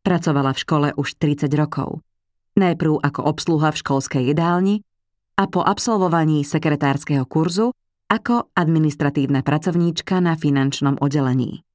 Pracovala 0.06 0.54
v 0.54 0.62
škole 0.62 0.88
už 0.94 1.18
30 1.18 1.50
rokov. 1.58 2.06
Najprv 2.54 3.02
ako 3.02 3.22
obsluha 3.26 3.74
v 3.74 3.82
školskej 3.82 4.24
jedálni 4.30 4.86
a 5.34 5.50
po 5.50 5.66
absolvovaní 5.66 6.46
sekretárskeho 6.46 7.26
kurzu 7.26 7.74
ako 8.06 8.54
administratívna 8.54 9.42
pracovníčka 9.42 10.22
na 10.22 10.38
finančnom 10.38 11.02
oddelení. 11.02 11.66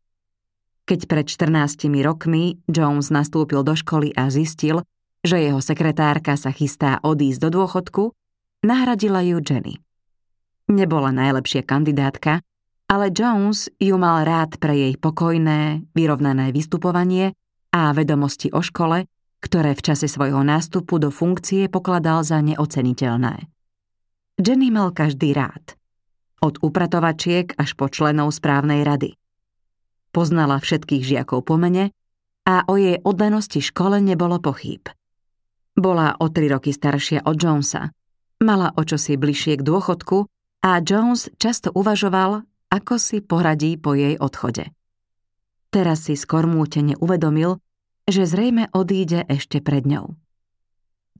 Keď 0.86 1.10
pred 1.10 1.26
14 1.26 1.90
rokmi 2.06 2.62
Jones 2.70 3.10
nastúpil 3.10 3.66
do 3.66 3.74
školy 3.74 4.14
a 4.14 4.30
zistil, 4.30 4.86
že 5.26 5.42
jeho 5.42 5.58
sekretárka 5.58 6.38
sa 6.38 6.54
chystá 6.54 7.02
odísť 7.02 7.50
do 7.50 7.50
dôchodku, 7.50 8.14
Nahradila 8.66 9.22
ju 9.22 9.38
Jenny. 9.38 9.85
Nebola 10.66 11.14
najlepšia 11.14 11.62
kandidátka, 11.62 12.42
ale 12.90 13.14
Jones 13.14 13.70
ju 13.78 13.94
mal 13.94 14.26
rád 14.26 14.58
pre 14.58 14.74
jej 14.74 14.94
pokojné, 14.98 15.86
vyrovnané 15.94 16.50
vystupovanie 16.50 17.38
a 17.70 17.94
vedomosti 17.94 18.50
o 18.50 18.58
škole, 18.58 19.06
ktoré 19.38 19.78
v 19.78 19.84
čase 19.86 20.10
svojho 20.10 20.42
nástupu 20.42 20.98
do 20.98 21.14
funkcie 21.14 21.70
pokladal 21.70 22.26
za 22.26 22.42
neoceniteľné. 22.42 23.46
Jenny 24.42 24.68
mal 24.74 24.90
každý 24.90 25.38
rád. 25.38 25.78
Od 26.42 26.58
upratovačiek 26.58 27.54
až 27.54 27.78
po 27.78 27.86
členov 27.86 28.34
správnej 28.34 28.82
rady. 28.82 29.14
Poznala 30.10 30.58
všetkých 30.58 31.02
žiakov 31.06 31.46
po 31.46 31.62
mene 31.62 31.94
a 32.42 32.66
o 32.66 32.74
jej 32.74 32.98
oddanosti 33.06 33.62
škole 33.62 34.02
nebolo 34.02 34.42
pochýb. 34.42 34.90
Bola 35.78 36.18
o 36.18 36.26
tri 36.26 36.50
roky 36.50 36.74
staršia 36.74 37.22
od 37.22 37.38
Jonesa– 37.38 37.86
Mala 38.36 38.68
o 38.76 38.84
čosi 38.84 39.16
bližšie 39.16 39.56
k 39.56 39.64
dôchodku 39.64 40.28
a 40.66 40.82
Jones 40.82 41.30
často 41.38 41.70
uvažoval, 41.70 42.42
ako 42.74 42.98
si 42.98 43.22
poradí 43.22 43.78
po 43.78 43.94
jej 43.94 44.18
odchode. 44.18 44.74
Teraz 45.70 46.10
si 46.10 46.18
skormútene 46.18 46.98
uvedomil, 46.98 47.62
že 48.10 48.26
zrejme 48.26 48.74
odíde 48.74 49.22
ešte 49.30 49.62
pred 49.62 49.86
ňou. 49.86 50.18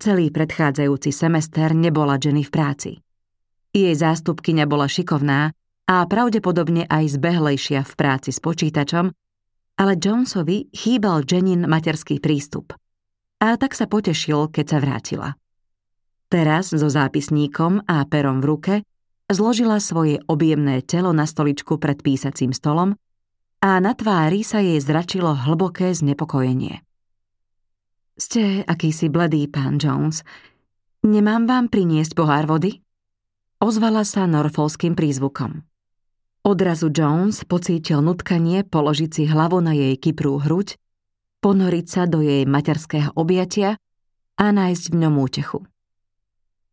Celý 0.03 0.35
predchádzajúci 0.35 1.15
semester 1.15 1.71
nebola 1.79 2.19
Jenny 2.19 2.43
v 2.43 2.51
práci. 2.51 2.91
Jej 3.71 3.95
zástupky 3.95 4.51
nebola 4.51 4.91
šikovná 4.91 5.55
a 5.87 5.97
pravdepodobne 6.11 6.83
aj 6.91 7.15
zbehlejšia 7.15 7.87
v 7.87 7.93
práci 7.95 8.35
s 8.35 8.43
počítačom, 8.43 9.15
ale 9.79 9.93
Jonesovi 9.95 10.75
chýbal 10.75 11.23
Jenin 11.23 11.71
materský 11.71 12.19
prístup. 12.19 12.75
A 13.39 13.55
tak 13.55 13.79
sa 13.79 13.87
potešil, 13.87 14.51
keď 14.51 14.65
sa 14.67 14.79
vrátila. 14.83 15.29
Teraz 16.27 16.75
so 16.75 16.89
zápisníkom 16.91 17.87
a 17.87 18.03
perom 18.11 18.43
v 18.43 18.49
ruke 18.51 18.75
zložila 19.27 19.83
svoje 19.83 20.23
objemné 20.31 20.83
telo 20.83 21.11
na 21.11 21.27
stoličku 21.27 21.83
pred 21.83 21.99
písacím 22.03 22.55
stolom 22.55 22.95
a 23.59 23.83
na 23.83 23.97
tvári 23.97 24.47
sa 24.47 24.63
jej 24.63 24.79
zračilo 24.79 25.35
hlboké 25.35 25.91
znepokojenie. 25.91 26.87
Ste 28.17 28.65
akýsi 28.65 29.13
bledý, 29.13 29.45
pán 29.51 29.77
Jones. 29.77 30.25
Nemám 31.05 31.45
vám 31.45 31.67
priniesť 31.69 32.17
pohár 32.17 32.49
vody? 32.49 32.81
Ozvala 33.61 34.09
sa 34.09 34.25
norfolským 34.25 34.97
prízvukom. 34.97 35.65
Odrazu 36.47 36.89
Jones 36.95 37.43
pocítil 37.43 38.01
nutkanie 38.01 38.63
položiť 38.63 39.11
si 39.11 39.23
hlavu 39.27 39.59
na 39.59 39.75
jej 39.75 39.99
kyprú 39.99 40.39
hruď, 40.47 40.79
ponoriť 41.43 41.87
sa 41.91 42.03
do 42.07 42.23
jej 42.23 42.47
materského 42.47 43.11
objatia 43.19 43.77
a 44.39 44.47
nájsť 44.55 44.85
v 44.95 44.97
ňom 44.97 45.15
útechu. 45.19 45.67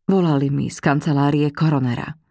Volali 0.06 0.48
mi 0.52 0.70
z 0.70 0.78
kancelárie 0.78 1.50
koronera. 1.50 2.23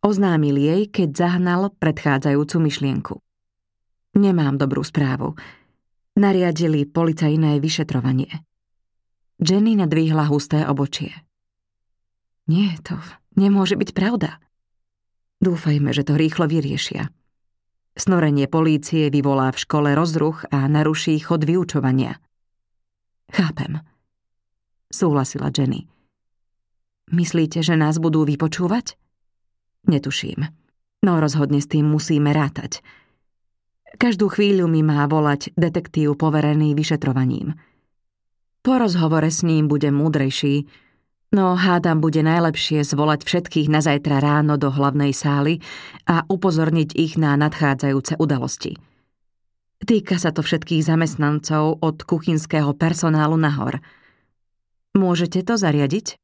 Oznámil 0.00 0.56
jej, 0.56 0.82
keď 0.88 1.08
zahnal 1.12 1.68
predchádzajúcu 1.76 2.56
myšlienku. 2.56 3.14
Nemám 4.16 4.56
dobrú 4.56 4.80
správu. 4.80 5.36
Nariadili 6.16 6.88
policajné 6.88 7.60
vyšetrovanie. 7.60 8.32
Jenny 9.40 9.76
nadvíhla 9.76 10.28
husté 10.28 10.64
obočie. 10.64 11.12
Nie, 12.48 12.80
to 12.80 12.96
nemôže 13.36 13.76
byť 13.76 13.90
pravda. 13.92 14.40
Dúfajme, 15.40 15.92
že 15.92 16.04
to 16.04 16.16
rýchlo 16.16 16.48
vyriešia. 16.48 17.08
Snorenie 17.96 18.48
polície 18.48 19.12
vyvolá 19.12 19.52
v 19.52 19.60
škole 19.60 19.92
rozruch 19.92 20.48
a 20.48 20.64
naruší 20.64 21.20
chod 21.20 21.44
vyučovania. 21.44 22.16
Chápem. 23.30 23.84
Súhlasila 24.90 25.52
Jenny. 25.52 25.86
Myslíte, 27.12 27.62
že 27.62 27.78
nás 27.78 28.00
budú 28.00 28.26
vypočúvať? 28.26 28.98
Netuším. 29.88 30.50
No 31.00 31.16
rozhodne 31.16 31.64
s 31.64 31.70
tým 31.70 31.88
musíme 31.88 32.32
rátať. 32.36 32.84
Každú 33.96 34.28
chvíľu 34.30 34.68
mi 34.68 34.84
má 34.84 35.04
volať 35.08 35.56
detektív 35.56 36.20
poverený 36.20 36.76
vyšetrovaním. 36.76 37.56
Po 38.60 38.76
rozhovore 38.76 39.32
s 39.32 39.40
ním 39.40 39.72
budem 39.72 39.96
múdrejší, 39.96 40.68
no 41.32 41.56
hádam 41.56 42.04
bude 42.04 42.20
najlepšie 42.20 42.84
zvolať 42.84 43.24
všetkých 43.24 43.72
na 43.72 43.80
zajtra 43.80 44.20
ráno 44.20 44.60
do 44.60 44.68
hlavnej 44.68 45.16
sály 45.16 45.64
a 46.04 46.28
upozorniť 46.28 46.92
ich 46.92 47.16
na 47.16 47.40
nadchádzajúce 47.40 48.20
udalosti. 48.20 48.76
Týka 49.80 50.20
sa 50.20 50.28
to 50.28 50.44
všetkých 50.44 50.84
zamestnancov 50.84 51.80
od 51.80 52.04
kuchynského 52.04 52.76
personálu 52.76 53.40
nahor. 53.40 53.80
Môžete 54.92 55.40
to 55.40 55.56
zariadiť? 55.56 56.20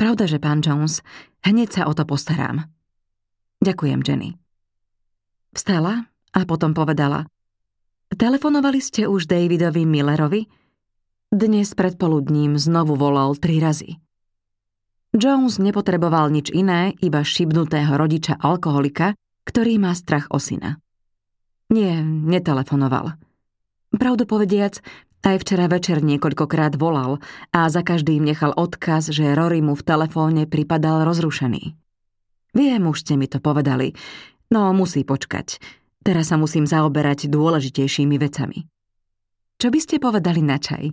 Pravda, 0.00 0.24
že 0.24 0.40
pán 0.40 0.64
Jones, 0.64 1.04
hneď 1.44 1.68
sa 1.68 1.82
o 1.84 1.92
to 1.92 2.08
postarám. 2.08 2.77
Ďakujem, 3.58 4.00
Jenny. 4.06 4.38
Vstala 5.50 6.06
a 6.30 6.40
potom 6.46 6.76
povedala 6.76 7.26
Telefonovali 8.08 8.80
ste 8.80 9.04
už 9.04 9.28
Davidovi 9.28 9.84
Millerovi? 9.84 10.48
Dnes 11.28 11.76
predpoludním 11.76 12.56
znovu 12.56 12.96
volal 12.96 13.36
tri 13.36 13.60
razy. 13.60 14.00
Jones 15.12 15.60
nepotreboval 15.60 16.32
nič 16.32 16.48
iné, 16.48 16.96
iba 17.04 17.20
šibnutého 17.20 17.92
rodiča 17.96 18.40
alkoholika, 18.40 19.12
ktorý 19.44 19.76
má 19.76 19.92
strach 19.92 20.28
o 20.32 20.40
syna. 20.40 20.80
Nie, 21.68 22.00
netelefonoval. 22.04 23.20
Pravdu 23.92 24.24
aj 25.18 25.36
včera 25.42 25.66
večer 25.66 26.00
niekoľkokrát 26.00 26.78
volal 26.78 27.18
a 27.50 27.66
za 27.68 27.82
každým 27.82 28.22
nechal 28.22 28.54
odkaz, 28.54 29.10
že 29.10 29.34
Rory 29.34 29.60
mu 29.60 29.74
v 29.74 29.82
telefóne 29.84 30.46
pripadal 30.46 31.02
rozrušený. 31.04 31.87
Viem, 32.58 32.90
už 32.90 33.06
ste 33.06 33.14
mi 33.14 33.30
to 33.30 33.38
povedali, 33.38 33.94
no 34.50 34.74
musí 34.74 35.06
počkať. 35.06 35.62
Teraz 36.02 36.34
sa 36.34 36.36
musím 36.40 36.66
zaoberať 36.66 37.30
dôležitejšími 37.30 38.18
vecami. 38.18 38.66
Čo 39.62 39.70
by 39.70 39.78
ste 39.78 40.02
povedali 40.02 40.42
na 40.42 40.58
čaj? 40.58 40.90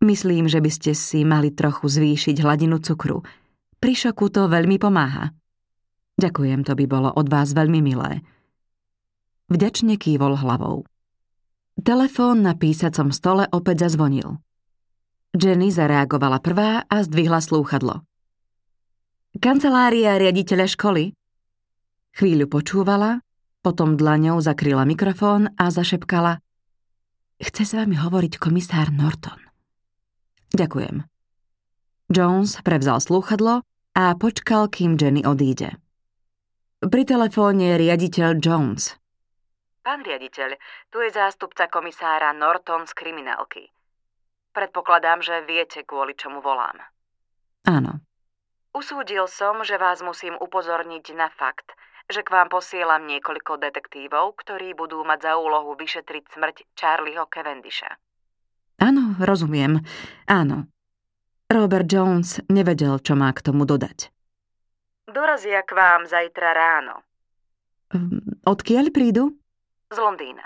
Myslím, 0.00 0.48
že 0.48 0.64
by 0.64 0.70
ste 0.72 0.96
si 0.96 1.20
mali 1.28 1.52
trochu 1.52 1.84
zvýšiť 1.84 2.40
hladinu 2.40 2.80
cukru. 2.80 3.20
Pri 3.76 3.92
šoku 3.92 4.32
to 4.32 4.48
veľmi 4.48 4.80
pomáha. 4.80 5.36
Ďakujem, 6.16 6.64
to 6.64 6.72
by 6.72 6.84
bolo 6.88 7.12
od 7.12 7.28
vás 7.28 7.52
veľmi 7.52 7.84
milé. 7.84 8.24
Vďačne 9.52 10.00
kývol 10.00 10.40
hlavou. 10.40 10.88
Telefón 11.76 12.40
na 12.40 12.56
písacom 12.56 13.12
stole 13.12 13.44
opäť 13.52 13.84
zazvonil. 13.84 14.40
Jenny 15.36 15.68
zareagovala 15.68 16.40
prvá 16.40 16.88
a 16.88 17.04
zdvihla 17.04 17.44
slúchadlo. 17.44 18.05
Kancelária 19.36 20.16
riaditeľa 20.16 20.66
školy? 20.72 21.12
Chvíľu 22.16 22.48
počúvala, 22.48 23.20
potom 23.60 24.00
dlaňou 24.00 24.40
zakryla 24.40 24.88
mikrofón 24.88 25.52
a 25.60 25.68
zašepkala 25.68 26.40
Chce 27.36 27.62
s 27.68 27.72
vami 27.76 28.00
hovoriť 28.00 28.40
komisár 28.40 28.88
Norton. 28.88 29.36
Ďakujem. 30.56 31.04
Jones 32.08 32.56
prevzal 32.64 32.96
slúchadlo 32.96 33.60
a 33.92 34.04
počkal, 34.16 34.72
kým 34.72 34.96
Jenny 34.96 35.20
odíde. 35.20 35.76
Pri 36.80 37.02
telefóne 37.04 37.76
je 37.76 37.82
riaditeľ 37.82 38.40
Jones. 38.40 38.96
Pán 39.84 40.00
riaditeľ, 40.00 40.56
tu 40.88 41.04
je 41.04 41.12
zástupca 41.12 41.68
komisára 41.68 42.32
Norton 42.32 42.88
z 42.88 42.92
kriminálky. 42.96 43.68
Predpokladám, 44.56 45.20
že 45.20 45.44
viete, 45.44 45.84
kvôli 45.84 46.16
čomu 46.16 46.40
volám. 46.40 46.80
Áno. 47.68 48.00
Usúdil 48.76 49.24
som, 49.24 49.64
že 49.64 49.80
vás 49.80 50.04
musím 50.04 50.36
upozorniť 50.36 51.16
na 51.16 51.32
fakt, 51.32 51.72
že 52.12 52.20
k 52.20 52.28
vám 52.28 52.52
posielam 52.52 53.08
niekoľko 53.08 53.56
detektívov, 53.56 54.36
ktorí 54.36 54.76
budú 54.76 55.00
mať 55.00 55.32
za 55.32 55.32
úlohu 55.40 55.72
vyšetriť 55.80 56.36
smrť 56.36 56.56
Charlieho 56.76 57.24
Cavendisha. 57.24 57.96
Áno, 58.76 59.16
rozumiem. 59.16 59.80
Áno. 60.28 60.68
Robert 61.48 61.88
Jones 61.88 62.44
nevedel, 62.52 63.00
čo 63.00 63.16
má 63.16 63.32
k 63.32 63.48
tomu 63.48 63.64
dodať. 63.64 64.12
Dorazia 65.08 65.64
k 65.64 65.72
vám 65.72 66.04
zajtra 66.04 66.52
ráno. 66.52 67.00
Hm, 67.96 68.44
odkiaľ 68.44 68.92
prídu? 68.92 69.32
Z 69.88 69.96
Londýna. 69.96 70.44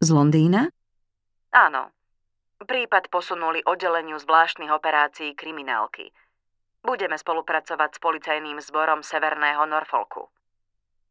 Z 0.00 0.08
Londýna? 0.08 0.72
Áno. 1.52 1.92
Prípad 2.64 3.12
posunuli 3.12 3.60
oddeleniu 3.60 4.16
zvláštnych 4.16 4.72
operácií 4.72 5.36
kriminálky. 5.36 6.16
Budeme 6.82 7.14
spolupracovať 7.14 7.90
s 7.94 7.98
policajným 8.02 8.58
zborom 8.58 9.06
Severného 9.06 9.62
Norfolku. 9.70 10.26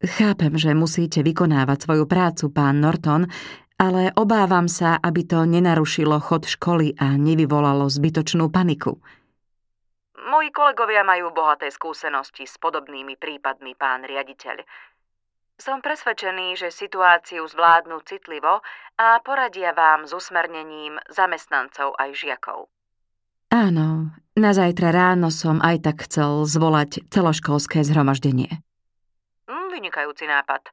Chápem, 0.03 0.51
že 0.59 0.75
musíte 0.75 1.23
vykonávať 1.23 1.87
svoju 1.87 2.05
prácu, 2.09 2.51
pán 2.51 2.83
Norton, 2.83 3.29
ale 3.79 4.11
obávam 4.13 4.67
sa, 4.67 4.99
aby 4.99 5.25
to 5.25 5.47
nenarušilo 5.47 6.19
chod 6.19 6.45
školy 6.45 6.93
a 6.99 7.15
nevyvolalo 7.17 7.87
zbytočnú 7.87 8.49
paniku. 8.49 8.99
Moji 10.27 10.49
kolegovia 10.53 11.01
majú 11.01 11.33
bohaté 11.33 11.69
skúsenosti 11.69 12.49
s 12.49 12.57
podobnými 12.61 13.17
prípadmi, 13.17 13.73
pán 13.77 14.05
riaditeľ. 14.05 14.61
Som 15.61 15.85
presvedčený, 15.85 16.57
že 16.57 16.73
situáciu 16.73 17.45
zvládnu 17.45 18.01
citlivo 18.01 18.65
a 18.97 19.07
poradia 19.21 19.77
vám 19.77 20.09
s 20.09 20.17
usmernením 20.17 20.97
zamestnancov 21.13 21.93
aj 22.01 22.09
žiakov. 22.17 22.65
Áno, 23.51 24.15
na 24.33 24.51
zajtra 24.55 24.95
ráno 24.95 25.27
som 25.29 25.59
aj 25.59 25.83
tak 25.83 26.07
chcel 26.07 26.47
zvolať 26.47 27.03
celoškolské 27.11 27.83
zhromaždenie 27.83 28.63
vynikajúci 29.81 30.23
nápad. 30.23 30.69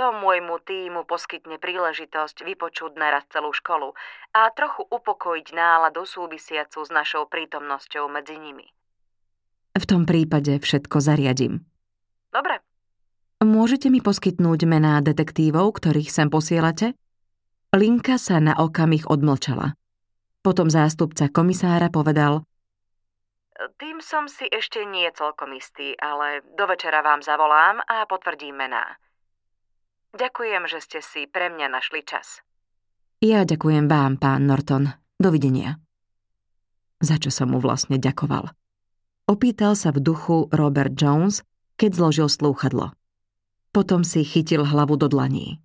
To 0.00 0.10
môjmu 0.14 0.58
týmu 0.66 1.06
poskytne 1.06 1.60
príležitosť 1.62 2.42
vypočuť 2.42 2.96
naraz 2.98 3.26
celú 3.30 3.54
školu 3.54 3.94
a 4.32 4.50
trochu 4.56 4.86
upokojiť 4.88 5.52
náladu 5.52 6.02
súvisiacu 6.08 6.82
s 6.82 6.90
našou 6.90 7.28
prítomnosťou 7.30 8.10
medzi 8.10 8.40
nimi. 8.40 8.66
V 9.78 9.84
tom 9.86 10.08
prípade 10.08 10.58
všetko 10.58 10.98
zariadím. 10.98 11.62
Dobre. 12.34 12.58
Môžete 13.38 13.90
mi 13.94 14.02
poskytnúť 14.02 14.66
mená 14.66 14.98
detektívov, 14.98 15.78
ktorých 15.78 16.10
sem 16.10 16.26
posielate? 16.26 16.98
Linka 17.70 18.18
sa 18.18 18.42
na 18.42 18.58
okamih 18.58 19.06
odmlčala. 19.06 19.77
Potom 20.48 20.72
zástupca 20.72 21.28
komisára 21.28 21.92
povedal 21.92 22.48
tým 23.78 23.98
som 23.98 24.30
si 24.30 24.46
ešte 24.46 24.86
nie 24.86 25.10
celkom 25.10 25.50
istý, 25.54 25.98
ale 25.98 26.46
do 26.54 26.64
večera 26.70 27.02
vám 27.02 27.26
zavolám 27.26 27.82
a 27.84 28.06
potvrdím 28.06 28.54
mená. 28.54 28.96
Ďakujem, 30.14 30.62
že 30.70 30.78
ste 30.78 30.98
si 31.02 31.26
pre 31.26 31.50
mňa 31.50 31.66
našli 31.66 32.06
čas. 32.06 32.40
Ja 33.18 33.42
ďakujem 33.42 33.90
vám, 33.90 34.22
pán 34.22 34.46
Norton. 34.46 34.94
Dovidenia. 35.18 35.82
Za 37.02 37.18
čo 37.18 37.34
som 37.34 37.50
mu 37.50 37.58
vlastne 37.58 37.98
ďakoval? 37.98 38.54
Opýtal 39.26 39.74
sa 39.74 39.90
v 39.90 40.00
duchu 40.00 40.46
Robert 40.54 40.94
Jones, 40.94 41.42
keď 41.74 41.90
zložil 41.98 42.28
slúchadlo. 42.30 42.94
Potom 43.74 44.06
si 44.06 44.22
chytil 44.22 44.62
hlavu 44.62 44.94
do 44.94 45.10
dlaní. 45.10 45.58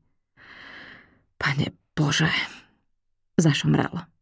Pane 1.38 1.78
Bože, 1.94 2.34
zašomrel. 3.38 4.13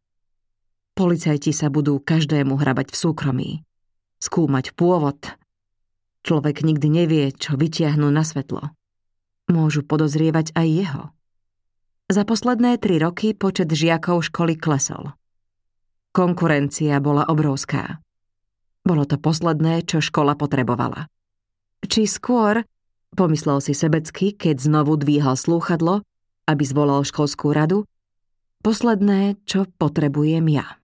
Policajti 1.01 1.49
sa 1.49 1.73
budú 1.73 1.97
každému 1.97 2.61
hrabať 2.61 2.93
v 2.93 2.97
súkromí. 3.01 3.49
Skúmať 4.21 4.77
pôvod. 4.77 5.17
Človek 6.21 6.61
nikdy 6.61 6.93
nevie, 6.93 7.33
čo 7.33 7.57
vytiahnu 7.57 8.05
na 8.13 8.21
svetlo. 8.21 8.69
Môžu 9.49 9.81
podozrievať 9.81 10.53
aj 10.53 10.67
jeho. 10.69 11.03
Za 12.05 12.21
posledné 12.21 12.77
tri 12.77 13.01
roky 13.01 13.33
počet 13.33 13.73
žiakov 13.73 14.29
školy 14.29 14.61
klesol. 14.61 15.17
Konkurencia 16.13 17.01
bola 17.01 17.25
obrovská. 17.25 17.97
Bolo 18.85 19.09
to 19.09 19.17
posledné, 19.17 19.81
čo 19.89 20.05
škola 20.05 20.37
potrebovala. 20.37 21.09
Či 21.81 22.05
skôr, 22.05 22.61
pomyslel 23.17 23.57
si 23.57 23.73
sebecky, 23.73 24.37
keď 24.37 24.69
znovu 24.69 25.01
dvíhal 25.01 25.33
slúchadlo, 25.33 26.05
aby 26.45 26.61
zvolal 26.61 27.01
školskú 27.01 27.57
radu, 27.57 27.89
posledné, 28.61 29.41
čo 29.49 29.65
potrebujem 29.81 30.45
ja. 30.45 30.77